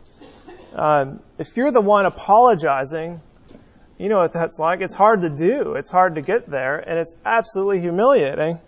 Um, 0.75 1.21
if 1.39 1.57
you're 1.57 1.71
the 1.71 1.81
one 1.81 2.07
apologizing, 2.07 3.21
you 3.99 4.09
know 4.09 4.19
what 4.19 4.33
that's 4.33 4.59
like. 4.59 4.81
It's 4.81 4.95
hard 4.95 5.23
to 5.23 5.31
do. 5.31 5.75
It's 5.75 5.91
hard 5.91 6.15
to 6.15 6.23
get 6.23 6.49
there, 6.49 6.79
and 6.79 6.99
it's 6.99 7.17
absolutely 7.25 7.81
humiliating. 7.81 8.59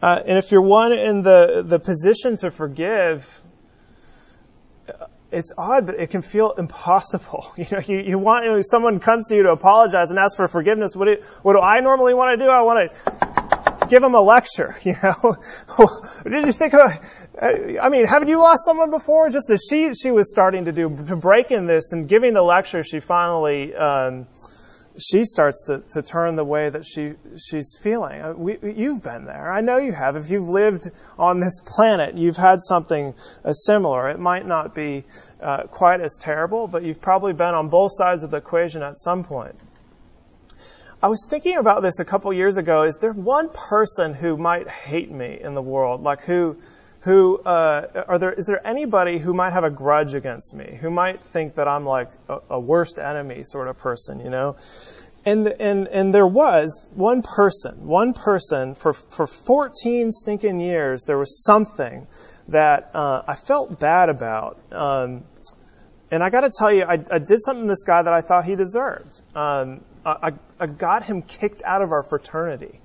Uh, 0.00 0.22
and 0.26 0.38
if 0.38 0.50
you're 0.50 0.62
one 0.62 0.92
in 0.92 1.22
the 1.22 1.62
the 1.66 1.78
position 1.78 2.36
to 2.38 2.50
forgive, 2.50 3.42
it's 5.32 5.52
odd, 5.58 5.86
but 5.86 5.96
it 5.96 6.10
can 6.10 6.22
feel 6.22 6.52
impossible. 6.52 7.52
You 7.56 7.66
know, 7.72 7.82
you, 7.86 7.98
you 7.98 8.18
want 8.18 8.44
you 8.44 8.52
know, 8.52 8.60
someone 8.62 9.00
comes 9.00 9.28
to 9.28 9.36
you 9.36 9.42
to 9.44 9.50
apologize 9.50 10.10
and 10.10 10.18
ask 10.18 10.36
for 10.36 10.46
forgiveness. 10.46 10.94
What 10.94 11.06
do, 11.06 11.16
what 11.42 11.54
do 11.54 11.60
I 11.60 11.80
normally 11.80 12.14
want 12.14 12.38
to 12.38 12.44
do? 12.44 12.50
I 12.50 12.62
want 12.62 12.90
to 12.90 13.25
give 13.88 14.02
them 14.02 14.14
a 14.14 14.20
lecture. 14.20 14.76
You 14.86 14.94
know, 15.02 15.36
did 16.24 16.46
you 16.46 16.52
think? 16.52 16.74
Of, 16.74 16.80
uh, 17.40 17.80
I 17.82 17.88
mean, 17.88 18.06
haven't 18.06 18.28
you 18.28 18.38
lost 18.38 18.64
someone 18.64 18.90
before? 18.90 19.30
Just 19.30 19.50
as 19.50 19.66
she 19.68 19.94
she 19.94 20.12
was 20.12 20.30
starting 20.30 20.66
to 20.66 20.72
do 20.72 20.94
to 21.06 21.16
break 21.16 21.50
in 21.50 21.66
this 21.66 21.92
and 21.92 22.08
giving 22.08 22.34
the 22.34 22.42
lecture, 22.42 22.84
she 22.84 23.00
finally 23.00 23.74
um, 23.74 24.26
she 24.98 25.24
starts 25.24 25.64
to, 25.64 25.82
to 25.90 26.02
turn 26.02 26.36
the 26.36 26.44
way 26.44 26.70
that 26.70 26.84
she 26.84 27.14
she's 27.36 27.78
feeling. 27.82 28.20
Uh, 28.20 28.32
we, 28.34 28.58
you've 28.62 29.02
been 29.02 29.24
there. 29.24 29.52
I 29.52 29.60
know 29.60 29.78
you 29.78 29.92
have. 29.92 30.16
If 30.16 30.30
you've 30.30 30.48
lived 30.48 30.88
on 31.18 31.40
this 31.40 31.60
planet, 31.60 32.14
you've 32.14 32.36
had 32.36 32.62
something 32.62 33.14
uh, 33.44 33.52
similar. 33.52 34.10
It 34.10 34.18
might 34.18 34.46
not 34.46 34.74
be 34.74 35.04
uh, 35.40 35.64
quite 35.64 36.00
as 36.00 36.16
terrible, 36.16 36.68
but 36.68 36.82
you've 36.82 37.00
probably 37.00 37.32
been 37.32 37.54
on 37.54 37.68
both 37.68 37.92
sides 37.92 38.24
of 38.24 38.30
the 38.30 38.38
equation 38.38 38.82
at 38.82 38.96
some 38.96 39.24
point. 39.24 39.54
I 41.06 41.08
was 41.08 41.24
thinking 41.24 41.56
about 41.56 41.82
this 41.82 42.00
a 42.00 42.04
couple 42.04 42.32
years 42.32 42.56
ago. 42.56 42.82
Is 42.82 42.96
there 42.96 43.12
one 43.12 43.48
person 43.48 44.12
who 44.12 44.36
might 44.36 44.68
hate 44.68 45.08
me 45.08 45.38
in 45.40 45.54
the 45.54 45.62
world, 45.62 46.02
like 46.02 46.22
who? 46.24 46.56
who 47.02 47.38
uh, 47.38 48.04
are 48.08 48.18
there 48.18 48.32
is 48.32 48.46
there 48.46 48.66
anybody 48.66 49.18
who 49.18 49.32
might 49.32 49.52
have 49.52 49.62
a 49.62 49.70
grudge 49.70 50.14
against 50.14 50.52
me 50.56 50.76
who 50.80 50.90
might 50.90 51.22
think 51.22 51.54
that 51.54 51.68
I'm 51.68 51.84
like 51.84 52.10
a, 52.28 52.38
a 52.50 52.58
worst 52.58 52.98
enemy 52.98 53.44
sort 53.44 53.68
of 53.68 53.78
person 53.78 54.18
you 54.18 54.28
know 54.28 54.56
and 55.24 55.46
and 55.46 55.86
and 55.86 56.12
there 56.12 56.26
was 56.26 56.90
one 56.96 57.22
person 57.22 57.86
one 57.86 58.12
person 58.12 58.74
for 58.74 58.92
for 58.92 59.28
14 59.28 60.10
stinking 60.10 60.58
years 60.58 61.04
there 61.04 61.16
was 61.16 61.44
something 61.44 62.08
that 62.48 62.90
uh, 62.92 63.22
I 63.28 63.36
felt 63.36 63.78
bad 63.78 64.08
about 64.08 64.58
um, 64.72 65.22
and 66.16 66.24
I 66.24 66.30
got 66.30 66.40
to 66.40 66.50
tell 66.50 66.72
you 66.72 66.82
I, 66.82 66.98
I, 67.10 67.18
did 67.18 67.40
something 67.40 67.64
to 67.64 67.68
this 67.68 67.84
guy 67.84 68.02
that 68.02 68.12
I 68.12 68.20
thought 68.22 68.44
he 68.44 68.56
deserved 68.56 69.22
um, 69.34 69.80
I, 70.04 70.32
I 70.60 70.66
got 70.66 71.02
him 71.02 71.22
kicked 71.22 71.62
out 71.64 71.82
of 71.82 71.90
our 71.90 72.02
fraternity 72.02 72.80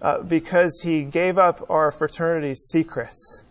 uh, 0.00 0.22
because 0.22 0.80
he 0.80 1.02
gave 1.02 1.38
up 1.38 1.70
our 1.70 1.90
fraternity's 1.90 2.60
secrets. 2.60 3.42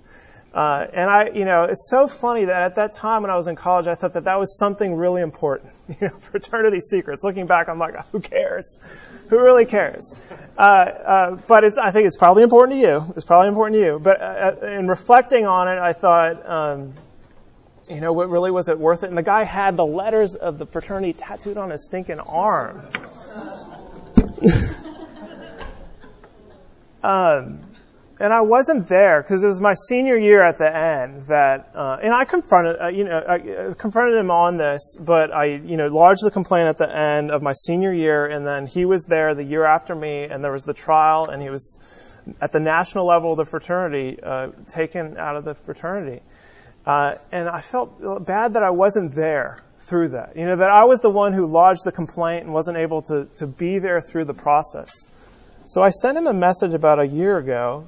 Uh, 0.53 0.85
and 0.93 1.09
I, 1.09 1.29
you 1.31 1.45
know, 1.45 1.63
it's 1.63 1.89
so 1.89 2.05
funny 2.05 2.45
that 2.45 2.55
at 2.55 2.75
that 2.75 2.93
time 2.93 3.23
when 3.23 3.31
I 3.31 3.35
was 3.35 3.47
in 3.47 3.55
college, 3.55 3.87
I 3.87 3.95
thought 3.95 4.13
that 4.13 4.25
that 4.25 4.39
was 4.39 4.57
something 4.57 4.93
really 4.95 5.21
important. 5.21 5.73
You 5.99 6.07
know, 6.07 6.17
fraternity 6.17 6.79
secrets. 6.79 7.23
Looking 7.23 7.45
back, 7.45 7.69
I'm 7.69 7.77
like, 7.77 7.95
who 8.11 8.19
cares? 8.19 8.79
Who 9.29 9.39
really 9.39 9.65
cares? 9.65 10.15
Uh, 10.57 10.61
uh, 10.61 11.35
but 11.47 11.63
it's, 11.63 11.77
I 11.77 11.91
think 11.91 12.07
it's 12.07 12.17
probably 12.17 12.43
important 12.43 12.79
to 12.79 12.87
you. 12.87 13.03
It's 13.15 13.25
probably 13.25 13.49
important 13.49 13.79
to 13.79 13.85
you. 13.85 13.99
But 13.99 14.21
uh, 14.21 14.55
uh, 14.61 14.65
in 14.67 14.87
reflecting 14.87 15.45
on 15.45 15.67
it, 15.67 15.77
I 15.77 15.93
thought, 15.93 16.49
um, 16.49 16.93
you 17.89 18.01
know, 18.01 18.13
what 18.13 18.29
really 18.29 18.51
was 18.51 18.69
it 18.69 18.79
worth 18.79 19.03
it? 19.03 19.09
And 19.09 19.17
the 19.17 19.23
guy 19.23 19.43
had 19.43 19.77
the 19.77 19.85
letters 19.85 20.35
of 20.35 20.57
the 20.57 20.65
fraternity 20.65 21.13
tattooed 21.13 21.57
on 21.57 21.69
his 21.69 21.85
stinking 21.85 22.19
arm. 22.19 22.77
um, 27.03 27.59
and 28.19 28.31
I 28.31 28.41
wasn't 28.41 28.87
there 28.87 29.21
because 29.21 29.43
it 29.43 29.47
was 29.47 29.59
my 29.59 29.73
senior 29.73 30.15
year 30.15 30.41
at 30.41 30.57
the 30.57 30.73
end 30.73 31.23
that, 31.23 31.71
uh, 31.75 31.97
and 32.01 32.13
I 32.13 32.23
confronted, 32.25 32.77
uh, 32.81 32.87
you 32.87 33.03
know, 33.03 33.19
I 33.19 33.39
uh, 33.39 33.73
confronted 33.73 34.17
him 34.17 34.31
on 34.31 34.57
this, 34.57 34.97
but 34.97 35.33
I, 35.33 35.45
you 35.45 35.75
know, 35.75 35.87
lodged 35.87 36.23
the 36.23 36.31
complaint 36.31 36.69
at 36.69 36.77
the 36.77 36.95
end 36.95 37.31
of 37.31 37.41
my 37.41 37.53
senior 37.53 37.91
year, 37.91 38.27
and 38.27 38.47
then 38.47 38.65
he 38.65 38.85
was 38.85 39.07
there 39.07 39.35
the 39.35 39.43
year 39.43 39.65
after 39.65 39.93
me, 39.93 40.23
and 40.23 40.43
there 40.43 40.51
was 40.51 40.63
the 40.63 40.73
trial, 40.73 41.25
and 41.25 41.41
he 41.41 41.49
was 41.49 42.13
at 42.39 42.51
the 42.51 42.59
national 42.59 43.05
level 43.05 43.31
of 43.31 43.37
the 43.37 43.45
fraternity 43.45 44.19
uh, 44.23 44.49
taken 44.67 45.17
out 45.17 45.35
of 45.35 45.43
the 45.43 45.53
fraternity, 45.53 46.21
uh, 46.85 47.15
and 47.31 47.49
I 47.49 47.61
felt 47.61 48.25
bad 48.25 48.53
that 48.53 48.63
I 48.63 48.71
wasn't 48.71 49.13
there 49.13 49.63
through 49.79 50.09
that. 50.09 50.35
You 50.35 50.45
know, 50.45 50.55
that 50.57 50.69
I 50.69 50.85
was 50.85 50.99
the 51.01 51.09
one 51.09 51.33
who 51.33 51.45
lodged 51.45 51.85
the 51.85 51.91
complaint 51.91 52.45
and 52.45 52.53
wasn't 52.53 52.77
able 52.77 53.01
to 53.03 53.27
to 53.37 53.47
be 53.47 53.79
there 53.79 54.01
through 54.01 54.25
the 54.25 54.33
process. 54.33 55.07
So 55.65 55.81
I 55.81 55.89
sent 55.89 56.17
him 56.17 56.27
a 56.27 56.33
message 56.33 56.73
about 56.73 56.99
a 56.99 57.07
year 57.07 57.37
ago 57.37 57.87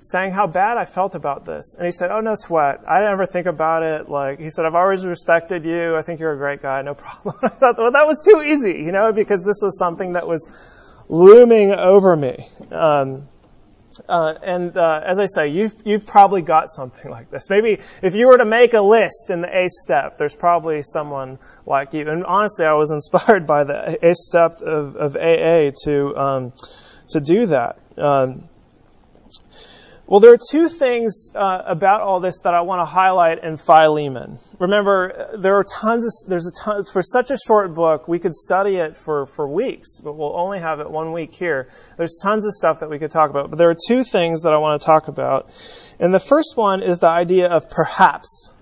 saying 0.00 0.32
how 0.32 0.46
bad 0.46 0.76
I 0.76 0.84
felt 0.84 1.14
about 1.14 1.44
this. 1.44 1.74
And 1.76 1.86
he 1.86 1.92
said, 1.92 2.10
Oh, 2.10 2.20
no 2.20 2.34
sweat. 2.34 2.80
I 2.86 3.00
didn't 3.00 3.26
think 3.26 3.46
about 3.46 3.82
it. 3.82 4.08
Like, 4.08 4.38
he 4.40 4.50
said, 4.50 4.64
I've 4.64 4.74
always 4.74 5.04
respected 5.04 5.64
you. 5.64 5.96
I 5.96 6.02
think 6.02 6.20
you're 6.20 6.32
a 6.32 6.36
great 6.36 6.62
guy. 6.62 6.82
No 6.82 6.94
problem. 7.04 7.36
I 7.42 7.48
thought, 7.48 7.76
well, 7.78 7.92
that 7.92 8.06
was 8.06 8.20
too 8.20 8.42
easy, 8.42 8.82
you 8.82 8.92
know, 8.92 9.12
because 9.12 9.44
this 9.44 9.60
was 9.62 9.78
something 9.78 10.14
that 10.14 10.26
was 10.26 10.48
looming 11.08 11.72
over 11.72 12.16
me. 12.16 12.46
Um, 12.70 13.28
uh, 14.08 14.34
and 14.42 14.76
uh, 14.76 15.00
as 15.04 15.18
I 15.18 15.26
say, 15.26 15.48
you've 15.48 15.74
you've 15.84 16.06
probably 16.06 16.42
got 16.42 16.68
something 16.68 17.10
like 17.16 17.30
this. 17.30 17.50
Maybe 17.50 17.78
if 18.02 18.14
you 18.14 18.26
were 18.26 18.38
to 18.38 18.44
make 18.44 18.74
a 18.74 18.80
list 18.80 19.30
in 19.30 19.40
the 19.40 19.56
A 19.56 19.68
step, 19.68 20.18
there's 20.18 20.36
probably 20.36 20.82
someone 20.82 21.38
like 21.64 21.94
you. 21.94 22.08
And 22.08 22.24
honestly, 22.24 22.66
I 22.66 22.74
was 22.74 22.90
inspired 23.00 23.46
by 23.46 23.64
the 23.64 23.98
A 24.06 24.14
step 24.14 24.60
of, 24.60 24.96
of 24.96 25.16
AA 25.16 25.70
to 25.84 26.16
um, 26.16 26.52
to 27.08 27.20
do 27.20 27.46
that. 27.46 27.78
Um, 27.96 28.48
well, 30.06 30.20
there 30.20 30.32
are 30.32 30.38
two 30.38 30.68
things 30.68 31.32
uh, 31.34 31.62
about 31.66 32.00
all 32.00 32.20
this 32.20 32.40
that 32.42 32.54
I 32.54 32.60
want 32.60 32.80
to 32.80 32.84
highlight 32.84 33.42
in 33.42 33.56
Philemon. 33.56 34.38
Remember, 34.60 35.30
there 35.36 35.56
are 35.56 35.64
tons 35.64 36.04
of, 36.04 36.30
there's 36.30 36.46
a 36.46 36.64
ton, 36.64 36.84
for 36.84 37.02
such 37.02 37.32
a 37.32 37.36
short 37.36 37.74
book, 37.74 38.06
we 38.06 38.20
could 38.20 38.34
study 38.34 38.76
it 38.76 38.96
for, 38.96 39.26
for 39.26 39.48
weeks, 39.48 39.98
but 39.98 40.12
we'll 40.12 40.36
only 40.36 40.60
have 40.60 40.78
it 40.78 40.88
one 40.88 41.12
week 41.12 41.34
here. 41.34 41.68
There's 41.96 42.20
tons 42.22 42.46
of 42.46 42.52
stuff 42.52 42.80
that 42.80 42.90
we 42.90 43.00
could 43.00 43.10
talk 43.10 43.30
about, 43.30 43.50
but 43.50 43.56
there 43.56 43.70
are 43.70 43.76
two 43.86 44.04
things 44.04 44.42
that 44.42 44.52
I 44.52 44.58
want 44.58 44.80
to 44.80 44.86
talk 44.86 45.08
about. 45.08 45.50
And 45.98 46.14
the 46.14 46.20
first 46.20 46.56
one 46.56 46.82
is 46.82 47.00
the 47.00 47.08
idea 47.08 47.48
of 47.48 47.68
perhaps. 47.68 48.52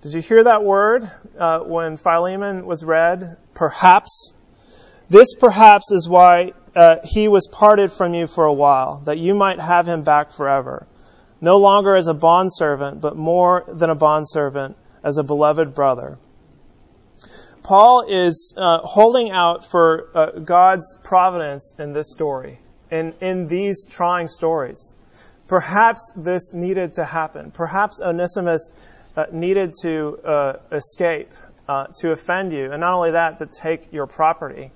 Did 0.00 0.14
you 0.14 0.22
hear 0.22 0.44
that 0.44 0.64
word 0.64 1.10
uh, 1.38 1.60
when 1.60 1.98
Philemon 1.98 2.64
was 2.64 2.84
read? 2.84 3.36
Perhaps. 3.52 4.32
This 5.14 5.32
perhaps 5.32 5.92
is 5.92 6.08
why 6.08 6.54
uh, 6.74 6.96
he 7.04 7.28
was 7.28 7.46
parted 7.46 7.92
from 7.92 8.14
you 8.14 8.26
for 8.26 8.46
a 8.46 8.52
while, 8.52 9.00
that 9.04 9.16
you 9.16 9.32
might 9.32 9.60
have 9.60 9.86
him 9.86 10.02
back 10.02 10.32
forever, 10.32 10.88
no 11.40 11.58
longer 11.58 11.94
as 11.94 12.08
a 12.08 12.14
bondservant, 12.14 13.00
but 13.00 13.16
more 13.16 13.62
than 13.68 13.90
a 13.90 13.94
bondservant, 13.94 14.76
as 15.04 15.16
a 15.16 15.22
beloved 15.22 15.72
brother. 15.72 16.18
Paul 17.62 18.06
is 18.08 18.54
uh, 18.56 18.78
holding 18.78 19.30
out 19.30 19.64
for 19.64 20.08
uh, 20.16 20.30
God's 20.40 20.98
providence 21.04 21.76
in 21.78 21.92
this 21.92 22.10
story, 22.10 22.58
in, 22.90 23.14
in 23.20 23.46
these 23.46 23.86
trying 23.86 24.26
stories. 24.26 24.96
Perhaps 25.46 26.10
this 26.16 26.52
needed 26.52 26.94
to 26.94 27.04
happen. 27.04 27.52
Perhaps 27.52 28.00
Onesimus 28.00 28.72
uh, 29.16 29.26
needed 29.30 29.74
to 29.82 30.18
uh, 30.24 30.56
escape, 30.72 31.28
uh, 31.68 31.86
to 32.00 32.10
offend 32.10 32.52
you, 32.52 32.72
and 32.72 32.80
not 32.80 32.94
only 32.94 33.12
that, 33.12 33.38
but 33.38 33.52
take 33.52 33.92
your 33.92 34.08
property 34.08 34.72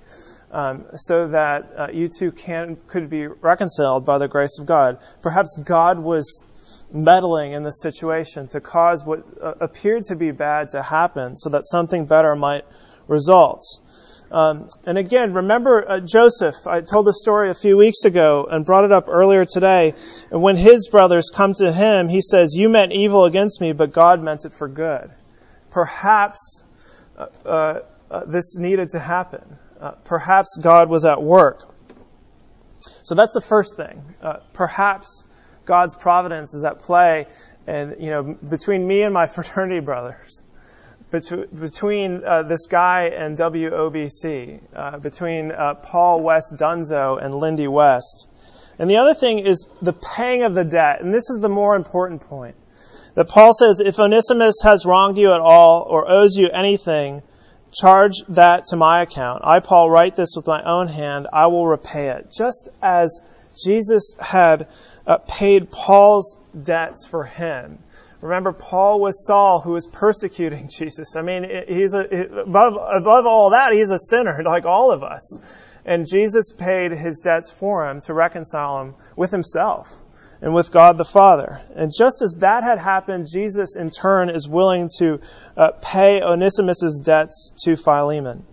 um, 0.50 0.86
so 0.94 1.28
that 1.28 1.70
uh, 1.76 1.88
you 1.92 2.08
two 2.08 2.32
can 2.32 2.76
could 2.88 3.10
be 3.10 3.26
reconciled 3.26 4.06
by 4.06 4.18
the 4.18 4.28
grace 4.28 4.58
of 4.58 4.66
God. 4.66 4.98
Perhaps 5.22 5.60
God 5.64 5.98
was 5.98 6.44
meddling 6.92 7.52
in 7.52 7.62
the 7.62 7.70
situation 7.70 8.48
to 8.48 8.60
cause 8.60 9.04
what 9.04 9.24
uh, 9.42 9.54
appeared 9.60 10.04
to 10.04 10.16
be 10.16 10.30
bad 10.30 10.70
to 10.70 10.82
happen, 10.82 11.36
so 11.36 11.50
that 11.50 11.66
something 11.66 12.06
better 12.06 12.34
might 12.34 12.64
result. 13.08 13.62
Um, 14.30 14.68
and 14.84 14.98
again, 14.98 15.32
remember 15.32 15.88
uh, 15.88 16.00
Joseph. 16.00 16.66
I 16.66 16.82
told 16.82 17.06
the 17.06 17.14
story 17.14 17.50
a 17.50 17.54
few 17.54 17.76
weeks 17.76 18.04
ago 18.04 18.46
and 18.50 18.64
brought 18.64 18.84
it 18.84 18.92
up 18.92 19.08
earlier 19.08 19.46
today. 19.46 19.94
And 20.30 20.42
when 20.42 20.56
his 20.56 20.88
brothers 20.88 21.30
come 21.34 21.54
to 21.54 21.72
him, 21.72 22.08
he 22.08 22.20
says, 22.20 22.54
"You 22.54 22.68
meant 22.68 22.92
evil 22.92 23.24
against 23.24 23.60
me, 23.60 23.72
but 23.72 23.92
God 23.92 24.22
meant 24.22 24.44
it 24.44 24.52
for 24.52 24.68
good." 24.68 25.10
Perhaps 25.70 26.62
uh, 27.18 27.26
uh, 27.44 27.80
uh 28.10 28.24
this 28.24 28.56
needed 28.58 28.90
to 28.90 28.98
happen 28.98 29.58
uh, 29.80 29.92
perhaps 30.04 30.58
God 30.60 30.88
was 30.88 31.04
at 31.04 31.22
work. 31.22 31.74
So 33.02 33.14
that's 33.14 33.32
the 33.32 33.40
first 33.40 33.76
thing. 33.76 34.02
Uh, 34.22 34.38
perhaps 34.52 35.24
God's 35.64 35.96
providence 35.96 36.54
is 36.54 36.64
at 36.64 36.80
play, 36.80 37.26
and 37.66 37.96
you 38.00 38.10
know, 38.10 38.22
between 38.22 38.86
me 38.86 39.02
and 39.02 39.14
my 39.14 39.26
fraternity 39.34 39.80
brothers, 39.80 40.42
between 41.10 42.22
uh, 42.24 42.42
this 42.42 42.66
guy 42.66 43.04
and 43.14 43.36
WOBC, 43.36 44.60
uh, 44.74 44.98
between 44.98 45.52
uh, 45.52 45.74
Paul 45.74 46.22
West 46.22 46.54
Dunzo 46.56 47.22
and 47.22 47.34
Lindy 47.34 47.68
West. 47.68 48.28
And 48.78 48.88
the 48.88 48.98
other 48.98 49.14
thing 49.14 49.38
is 49.40 49.66
the 49.82 49.92
paying 49.92 50.42
of 50.42 50.54
the 50.54 50.64
debt, 50.64 51.00
and 51.00 51.12
this 51.12 51.30
is 51.30 51.40
the 51.40 51.48
more 51.48 51.74
important 51.76 52.20
point. 52.20 52.56
That 53.14 53.28
Paul 53.28 53.52
says, 53.52 53.80
if 53.80 53.98
Onesimus 53.98 54.60
has 54.62 54.86
wronged 54.86 55.18
you 55.18 55.32
at 55.32 55.40
all 55.40 55.82
or 55.88 56.08
owes 56.08 56.36
you 56.36 56.48
anything, 56.50 57.22
Charge 57.72 58.14
that 58.30 58.64
to 58.66 58.76
my 58.76 59.02
account. 59.02 59.42
I, 59.44 59.60
Paul, 59.60 59.90
write 59.90 60.16
this 60.16 60.34
with 60.36 60.46
my 60.46 60.62
own 60.62 60.88
hand. 60.88 61.26
I 61.32 61.48
will 61.48 61.66
repay 61.66 62.08
it. 62.08 62.32
Just 62.36 62.70
as 62.80 63.20
Jesus 63.62 64.14
had 64.18 64.68
uh, 65.06 65.18
paid 65.18 65.70
Paul's 65.70 66.38
debts 66.60 67.06
for 67.06 67.24
him. 67.24 67.78
Remember, 68.20 68.52
Paul 68.52 69.00
was 69.00 69.26
Saul 69.26 69.60
who 69.60 69.72
was 69.72 69.86
persecuting 69.86 70.68
Jesus. 70.76 71.16
I 71.16 71.22
mean, 71.22 71.48
he's 71.68 71.94
a, 71.94 72.04
above, 72.40 72.74
above 72.74 73.26
all 73.26 73.50
that, 73.50 73.72
he's 73.72 73.90
a 73.90 73.98
sinner 73.98 74.42
like 74.44 74.64
all 74.64 74.90
of 74.90 75.02
us. 75.02 75.38
And 75.84 76.06
Jesus 76.06 76.52
paid 76.52 76.92
his 76.92 77.20
debts 77.20 77.50
for 77.50 77.88
him 77.88 78.00
to 78.02 78.14
reconcile 78.14 78.82
him 78.82 78.94
with 79.16 79.30
himself 79.30 79.97
and 80.40 80.54
with 80.54 80.70
God 80.70 80.98
the 80.98 81.04
Father. 81.04 81.60
And 81.74 81.92
just 81.96 82.22
as 82.22 82.36
that 82.40 82.62
had 82.62 82.78
happened, 82.78 83.26
Jesus 83.30 83.76
in 83.76 83.90
turn 83.90 84.30
is 84.30 84.48
willing 84.48 84.88
to 84.98 85.20
uh, 85.56 85.72
pay 85.82 86.22
Onesimus' 86.22 87.00
debts 87.00 87.52
to 87.64 87.76
Philemon. 87.76 88.44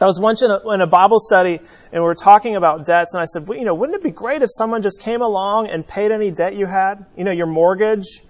I 0.00 0.06
was 0.06 0.18
once 0.18 0.40
in 0.40 0.50
a, 0.50 0.70
in 0.70 0.80
a, 0.80 0.86
Bible 0.86 1.20
study 1.20 1.58
and 1.58 1.92
we 1.92 2.00
were 2.00 2.14
talking 2.14 2.56
about 2.56 2.86
debts 2.86 3.12
and 3.12 3.20
I 3.20 3.26
said, 3.26 3.46
well, 3.46 3.58
you 3.58 3.66
know, 3.66 3.74
wouldn't 3.74 3.96
it 3.96 4.02
be 4.02 4.10
great 4.10 4.40
if 4.40 4.48
someone 4.50 4.80
just 4.80 5.02
came 5.02 5.20
along 5.20 5.68
and 5.68 5.86
paid 5.86 6.10
any 6.10 6.30
debt 6.30 6.54
you 6.54 6.64
had? 6.64 7.04
You 7.18 7.24
know, 7.24 7.32
your 7.32 7.46
mortgage, 7.46 8.22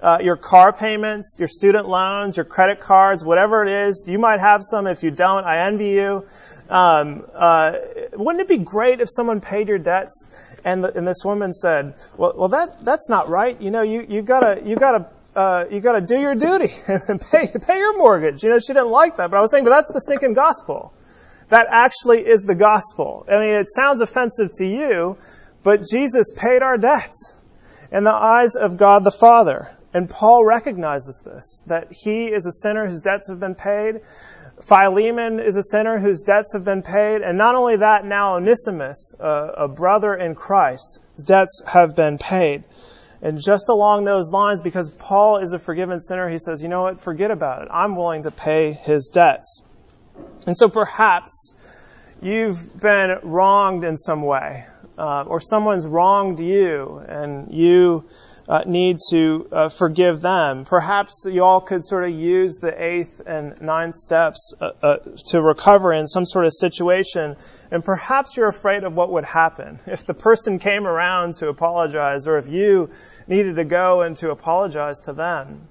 uh, 0.00 0.20
your 0.22 0.36
car 0.36 0.72
payments, 0.72 1.36
your 1.38 1.48
student 1.48 1.86
loans, 1.86 2.38
your 2.38 2.46
credit 2.46 2.80
cards, 2.80 3.24
whatever 3.24 3.62
it 3.62 3.88
is. 3.88 4.06
You 4.08 4.18
might 4.18 4.40
have 4.40 4.62
some. 4.62 4.86
If 4.86 5.02
you 5.02 5.10
don't, 5.10 5.44
I 5.44 5.66
envy 5.66 5.90
you. 5.90 6.24
Um, 6.70 7.24
uh, 7.34 7.78
wouldn't 8.14 8.40
it 8.40 8.48
be 8.48 8.64
great 8.64 9.00
if 9.00 9.08
someone 9.10 9.40
paid 9.40 9.68
your 9.68 9.78
debts? 9.78 10.47
And, 10.68 10.84
the, 10.84 10.94
and 10.94 11.06
this 11.06 11.24
woman 11.24 11.54
said, 11.54 11.94
well, 12.18 12.34
well, 12.36 12.48
that, 12.50 12.84
that's 12.84 13.08
not 13.08 13.30
right. 13.30 13.58
You 13.58 13.70
know, 13.70 13.80
you, 13.80 14.04
you 14.06 14.20
gotta, 14.20 14.60
you 14.62 14.76
gotta, 14.76 15.08
uh, 15.34 15.64
you 15.70 15.80
gotta 15.80 16.02
do 16.02 16.20
your 16.20 16.34
duty 16.34 16.70
and 16.86 17.18
pay, 17.32 17.46
pay 17.46 17.78
your 17.78 17.96
mortgage. 17.96 18.44
You 18.44 18.50
know, 18.50 18.58
she 18.58 18.74
didn't 18.74 18.90
like 18.90 19.16
that, 19.16 19.30
but 19.30 19.38
I 19.38 19.40
was 19.40 19.50
saying, 19.50 19.64
but 19.64 19.70
that's 19.70 19.90
the 19.90 20.00
stinking 20.00 20.34
gospel. 20.34 20.92
That 21.48 21.68
actually 21.70 22.26
is 22.26 22.42
the 22.42 22.54
gospel. 22.54 23.24
I 23.26 23.38
mean, 23.38 23.54
it 23.54 23.66
sounds 23.70 24.02
offensive 24.02 24.50
to 24.58 24.66
you, 24.66 25.16
but 25.62 25.84
Jesus 25.90 26.32
paid 26.36 26.62
our 26.62 26.76
debts 26.76 27.40
in 27.90 28.04
the 28.04 28.12
eyes 28.12 28.54
of 28.54 28.76
God 28.76 29.04
the 29.04 29.10
Father. 29.10 29.70
And 29.94 30.08
Paul 30.08 30.44
recognizes 30.44 31.22
this, 31.24 31.62
that 31.66 31.88
he 31.90 32.26
is 32.26 32.46
a 32.46 32.52
sinner, 32.52 32.86
whose 32.86 33.00
debts 33.00 33.28
have 33.30 33.40
been 33.40 33.54
paid, 33.54 34.00
Philemon 34.62 35.40
is 35.40 35.56
a 35.56 35.62
sinner 35.62 35.98
whose 35.98 36.22
debts 36.22 36.52
have 36.54 36.64
been 36.64 36.82
paid. 36.82 37.22
And 37.22 37.38
not 37.38 37.54
only 37.54 37.76
that, 37.76 38.04
now 38.04 38.36
Onesimus, 38.36 39.14
a 39.20 39.68
brother 39.68 40.14
in 40.14 40.34
Christ, 40.34 41.00
debts 41.24 41.62
have 41.66 41.94
been 41.94 42.18
paid. 42.18 42.64
And 43.20 43.40
just 43.40 43.68
along 43.68 44.04
those 44.04 44.32
lines, 44.32 44.60
because 44.60 44.90
Paul 44.90 45.38
is 45.38 45.52
a 45.52 45.58
forgiven 45.58 46.00
sinner, 46.00 46.28
he 46.28 46.38
says, 46.38 46.62
you 46.62 46.68
know 46.68 46.82
what, 46.82 47.00
forget 47.00 47.30
about 47.30 47.62
it. 47.62 47.68
I'm 47.70 47.96
willing 47.96 48.24
to 48.24 48.30
pay 48.30 48.72
his 48.72 49.10
debts. 49.12 49.62
And 50.46 50.56
so 50.56 50.68
perhaps 50.68 51.54
you've 52.22 52.80
been 52.80 53.18
wronged 53.22 53.84
in 53.84 53.96
some 53.96 54.22
way, 54.22 54.66
uh, 54.96 55.22
or 55.22 55.40
someone's 55.40 55.86
wronged 55.86 56.40
you, 56.40 57.02
and 57.08 57.52
you 57.52 58.04
uh, 58.48 58.62
need 58.66 58.98
to 59.10 59.46
uh, 59.52 59.68
forgive 59.68 60.22
them. 60.22 60.64
Perhaps 60.64 61.26
you 61.30 61.44
all 61.44 61.60
could 61.60 61.84
sort 61.84 62.04
of 62.04 62.10
use 62.10 62.58
the 62.58 62.82
eighth 62.82 63.20
and 63.26 63.60
ninth 63.60 63.94
steps 63.94 64.54
uh, 64.58 64.70
uh, 64.82 64.96
to 65.26 65.42
recover 65.42 65.92
in 65.92 66.06
some 66.06 66.24
sort 66.24 66.46
of 66.46 66.52
situation, 66.54 67.36
and 67.70 67.84
perhaps 67.84 68.36
you're 68.36 68.48
afraid 68.48 68.84
of 68.84 68.94
what 68.94 69.10
would 69.12 69.26
happen 69.26 69.78
if 69.86 70.06
the 70.06 70.14
person 70.14 70.58
came 70.58 70.86
around 70.86 71.34
to 71.34 71.48
apologize, 71.48 72.26
or 72.26 72.38
if 72.38 72.48
you 72.48 72.88
needed 73.26 73.56
to 73.56 73.64
go 73.64 74.00
and 74.00 74.16
to 74.16 74.30
apologize 74.30 75.00
to 75.00 75.12
them. 75.12 75.68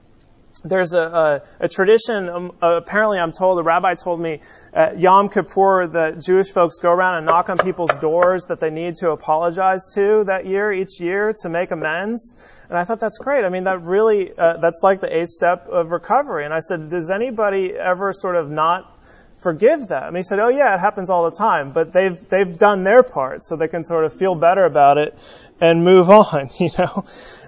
there's 0.63 0.93
a, 0.93 1.01
a, 1.01 1.41
a 1.61 1.67
tradition, 1.67 2.29
um, 2.29 2.51
uh, 2.61 2.75
apparently 2.75 3.19
I'm 3.19 3.31
told, 3.31 3.57
the 3.57 3.63
rabbi 3.63 3.93
told 3.93 4.19
me 4.19 4.41
at 4.73 4.99
Yom 4.99 5.29
Kippur 5.29 5.87
that 5.87 6.19
Jewish 6.19 6.51
folks 6.51 6.79
go 6.79 6.91
around 6.91 7.17
and 7.17 7.25
knock 7.25 7.49
on 7.49 7.57
people's 7.57 7.95
doors 7.97 8.45
that 8.45 8.59
they 8.59 8.69
need 8.69 8.95
to 8.95 9.11
apologize 9.11 9.87
to 9.93 10.23
that 10.25 10.45
year, 10.45 10.71
each 10.71 10.99
year, 10.99 11.33
to 11.41 11.49
make 11.49 11.71
amends. 11.71 12.35
And 12.69 12.77
I 12.77 12.83
thought 12.83 12.99
that's 12.99 13.17
great. 13.17 13.45
I 13.45 13.49
mean, 13.49 13.63
that 13.63 13.83
really, 13.83 14.37
uh, 14.37 14.57
that's 14.57 14.81
like 14.83 14.99
the 14.99 15.15
eighth 15.15 15.29
step 15.29 15.67
of 15.67 15.91
recovery. 15.91 16.45
And 16.45 16.53
I 16.53 16.59
said, 16.59 16.89
does 16.89 17.09
anybody 17.09 17.73
ever 17.73 18.11
sort 18.13 18.35
of 18.35 18.49
not 18.49 18.93
forgive 19.37 19.87
them? 19.87 20.07
And 20.07 20.17
he 20.17 20.23
said, 20.23 20.39
oh 20.39 20.49
yeah, 20.49 20.75
it 20.75 20.79
happens 20.79 21.09
all 21.09 21.29
the 21.29 21.35
time, 21.37 21.71
but 21.71 21.93
they've, 21.93 22.19
they've 22.27 22.57
done 22.57 22.83
their 22.83 23.03
part 23.03 23.45
so 23.45 23.55
they 23.55 23.69
can 23.69 23.83
sort 23.83 24.03
of 24.03 24.13
feel 24.13 24.35
better 24.35 24.65
about 24.65 24.97
it 24.97 25.17
and 25.61 25.83
move 25.83 26.09
on, 26.11 26.49
you 26.59 26.69
know? 26.77 27.05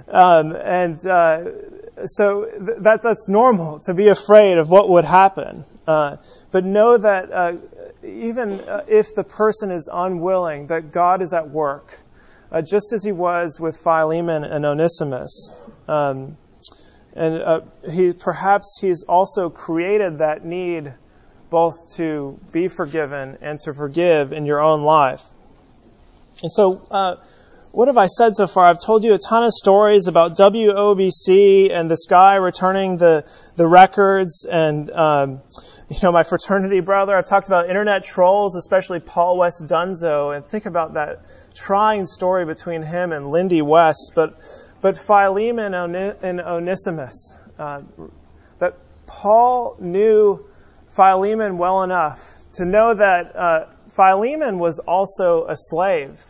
Um, 0.08 0.55
and, 0.55 1.05
uh, 1.05 1.43
so 2.05 2.45
th- 2.45 2.79
that 2.79 3.01
that's 3.01 3.27
normal 3.27 3.79
to 3.79 3.93
be 3.93 4.08
afraid 4.08 4.58
of 4.58 4.69
what 4.69 4.89
would 4.89 5.05
happen. 5.05 5.65
Uh, 5.88 6.17
but 6.51 6.63
know 6.63 6.97
that 6.97 7.32
uh, 7.32 7.53
even 8.03 8.60
uh, 8.62 8.86
if 8.88 9.15
the 9.15 9.23
person 9.23 9.71
is 9.71 9.89
unwilling, 9.91 10.67
that 10.67 10.91
God 10.91 11.21
is 11.21 11.34
at 11.34 11.49
work, 11.49 11.99
uh, 12.51 12.62
just 12.62 12.93
as 12.93 13.03
He 13.03 13.12
was 13.12 13.59
with 13.59 13.77
Philemon 13.77 14.43
and 14.43 14.65
Onesimus. 14.65 15.59
Um, 15.88 16.38
and 17.15 17.41
uh, 17.41 17.62
he 17.89 18.13
perhaps 18.13 18.79
He's 18.81 19.03
also 19.03 19.49
created 19.49 20.19
that 20.19 20.45
need 20.45 20.93
both 21.49 21.95
to 21.95 22.39
be 22.51 22.67
forgiven 22.67 23.38
and 23.41 23.59
to 23.62 23.73
forgive 23.73 24.31
in 24.31 24.45
your 24.45 24.62
own 24.62 24.83
life. 24.83 25.23
And 26.41 26.51
so 26.51 26.81
uh, 26.91 27.15
what 27.71 27.88
have 27.88 27.97
I 27.97 28.07
said 28.07 28.35
so 28.35 28.47
far? 28.47 28.65
I've 28.65 28.81
told 28.81 29.03
you 29.03 29.13
a 29.13 29.19
ton 29.19 29.43
of 29.43 29.53
stories 29.53 30.07
about 30.07 30.33
WOBC 30.33 31.71
and 31.71 31.89
this 31.89 32.07
guy 32.07 32.35
returning 32.35 32.97
the 32.97 33.29
the 33.55 33.67
records, 33.67 34.45
and 34.49 34.89
um, 34.89 35.41
you 35.89 35.97
know 36.01 36.12
my 36.12 36.23
fraternity 36.23 36.79
brother. 36.79 37.15
I've 37.15 37.27
talked 37.27 37.47
about 37.47 37.69
internet 37.69 38.03
trolls, 38.03 38.55
especially 38.55 38.99
Paul 38.99 39.38
West 39.38 39.67
Dunzo, 39.67 40.35
and 40.35 40.43
think 40.43 40.65
about 40.65 40.95
that 40.95 41.21
trying 41.53 42.05
story 42.05 42.45
between 42.45 42.81
him 42.83 43.12
and 43.12 43.27
Lindy 43.27 43.62
West. 43.62 44.13
But 44.15 44.39
but 44.81 44.97
Philemon 44.97 45.73
and 45.73 46.39
Onesimus, 46.39 47.33
uh, 47.57 47.81
that 48.59 48.75
Paul 49.05 49.75
knew 49.79 50.45
Philemon 50.89 51.57
well 51.57 51.83
enough 51.83 52.21
to 52.53 52.65
know 52.65 52.93
that 52.93 53.35
uh, 53.35 53.65
Philemon 53.88 54.59
was 54.59 54.79
also 54.79 55.45
a 55.47 55.55
slave 55.55 56.23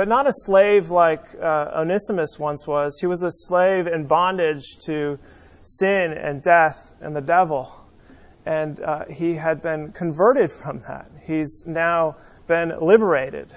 but 0.00 0.08
not 0.08 0.26
a 0.26 0.32
slave 0.32 0.90
like 0.90 1.22
uh, 1.38 1.72
Onesimus 1.74 2.38
once 2.38 2.66
was. 2.66 2.98
He 2.98 3.06
was 3.06 3.22
a 3.22 3.30
slave 3.30 3.86
in 3.86 4.06
bondage 4.06 4.78
to 4.86 5.18
sin 5.62 6.12
and 6.12 6.42
death 6.42 6.94
and 7.02 7.14
the 7.14 7.20
devil. 7.20 7.70
And 8.46 8.80
uh, 8.80 9.04
he 9.10 9.34
had 9.34 9.60
been 9.60 9.92
converted 9.92 10.50
from 10.50 10.80
that. 10.88 11.10
He's 11.24 11.64
now 11.66 12.16
been 12.46 12.70
liberated. 12.80 13.48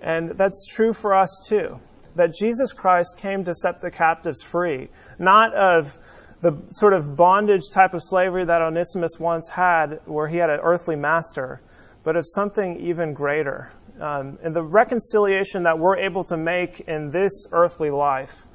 And 0.00 0.30
that's 0.30 0.66
true 0.66 0.92
for 0.92 1.14
us 1.14 1.46
too. 1.48 1.78
That 2.14 2.34
Jesus 2.34 2.72
Christ 2.72 3.18
came 3.18 3.44
to 3.44 3.54
set 3.54 3.80
the 3.80 3.90
captives 3.90 4.42
free, 4.42 4.88
not 5.18 5.54
of 5.54 5.96
the 6.40 6.56
sort 6.70 6.92
of 6.92 7.16
bondage 7.16 7.70
type 7.72 7.94
of 7.94 8.02
slavery 8.02 8.44
that 8.44 8.62
Onesimus 8.62 9.18
once 9.18 9.48
had, 9.48 10.00
where 10.04 10.28
he 10.28 10.36
had 10.36 10.50
an 10.50 10.60
earthly 10.62 10.96
master, 10.96 11.60
but 12.04 12.16
of 12.16 12.24
something 12.26 12.78
even 12.80 13.14
greater 13.14 13.72
um, 14.00 14.38
and 14.42 14.54
the 14.54 14.62
reconciliation 14.62 15.62
that 15.62 15.78
we're 15.78 15.96
able 15.98 16.24
to 16.24 16.36
make 16.36 16.80
in 16.80 17.10
this 17.10 17.46
earthly 17.52 17.90
life 17.90 18.46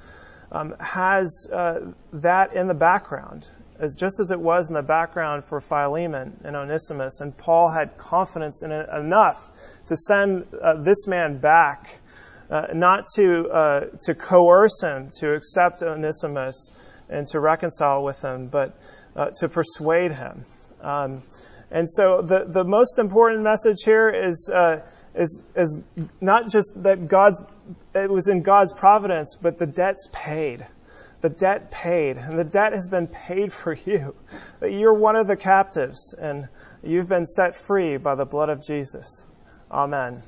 um, 0.51 0.75
has 0.80 1.47
uh, 1.51 1.91
that 2.13 2.54
in 2.54 2.67
the 2.67 2.73
background, 2.73 3.49
as 3.82 3.96
just 3.96 4.20
as 4.20 4.30
it 4.30 4.39
was 4.39 4.70
in 4.70 4.76
the 4.76 4.84
background 4.84 5.44
for 5.44 5.60
Philemon 5.60 6.39
and 6.44 6.56
Onesimus. 6.56 7.20
And 7.20 7.36
Paul 7.36 7.70
had 7.72 7.98
confidence 7.98 8.62
in 8.62 8.72
it 8.72 8.88
enough 8.89 9.50
to 9.88 9.98
send 9.98 10.46
uh, 10.54 10.76
this 10.76 11.08
man 11.08 11.39
back, 11.39 12.00
uh, 12.50 12.67
not 12.74 13.06
to 13.15 13.50
uh, 13.50 13.86
to 14.04 14.13
coerce 14.13 14.82
him 14.82 15.10
to 15.20 15.34
accept 15.34 15.82
Onesimus 15.82 16.72
and 17.10 17.28
to 17.28 17.39
reconcile 17.39 18.04
with 18.04 18.22
him, 18.22 18.48
but 18.48 18.80
uh, 19.15 19.32
to 19.39 19.50
persuade 19.50 20.12
him. 20.12 20.46
Um, 20.82 21.24
and 21.72 21.89
so 21.89 22.22
the 22.22 22.46
the 22.46 22.63
most 22.63 23.00
important 23.00 23.41
message 23.41 23.84
here 23.84 24.10
is 24.10 24.52
uh, 24.54 24.86
is, 25.15 25.44
is 25.56 25.80
not 26.22 26.50
just 26.50 26.84
that 26.84 27.08
God's, 27.08 27.41
it 27.94 28.10
was 28.10 28.28
in 28.28 28.44
God's 28.44 28.74
providence, 28.74 29.36
but 29.36 29.58
the 29.58 29.67
debt's 29.67 30.08
paid. 30.13 30.65
The 31.21 31.29
debt 31.29 31.71
paid. 31.71 32.17
And 32.17 32.38
the 32.38 32.43
debt 32.43 32.73
has 32.73 32.89
been 32.89 33.07
paid 33.07 33.53
for 33.53 33.73
you. 33.73 34.15
That 34.60 34.71
you're 34.71 34.93
one 34.93 35.15
of 35.15 35.27
the 35.27 35.38
captives 35.38 36.13
and 36.13 36.49
you've 36.84 37.07
been 37.07 37.25
set 37.25 37.55
free 37.55 37.97
by 37.97 38.15
the 38.15 38.25
blood 38.25 38.49
of 38.49 38.62
Jesus. 38.62 39.25
Amen. 39.71 40.21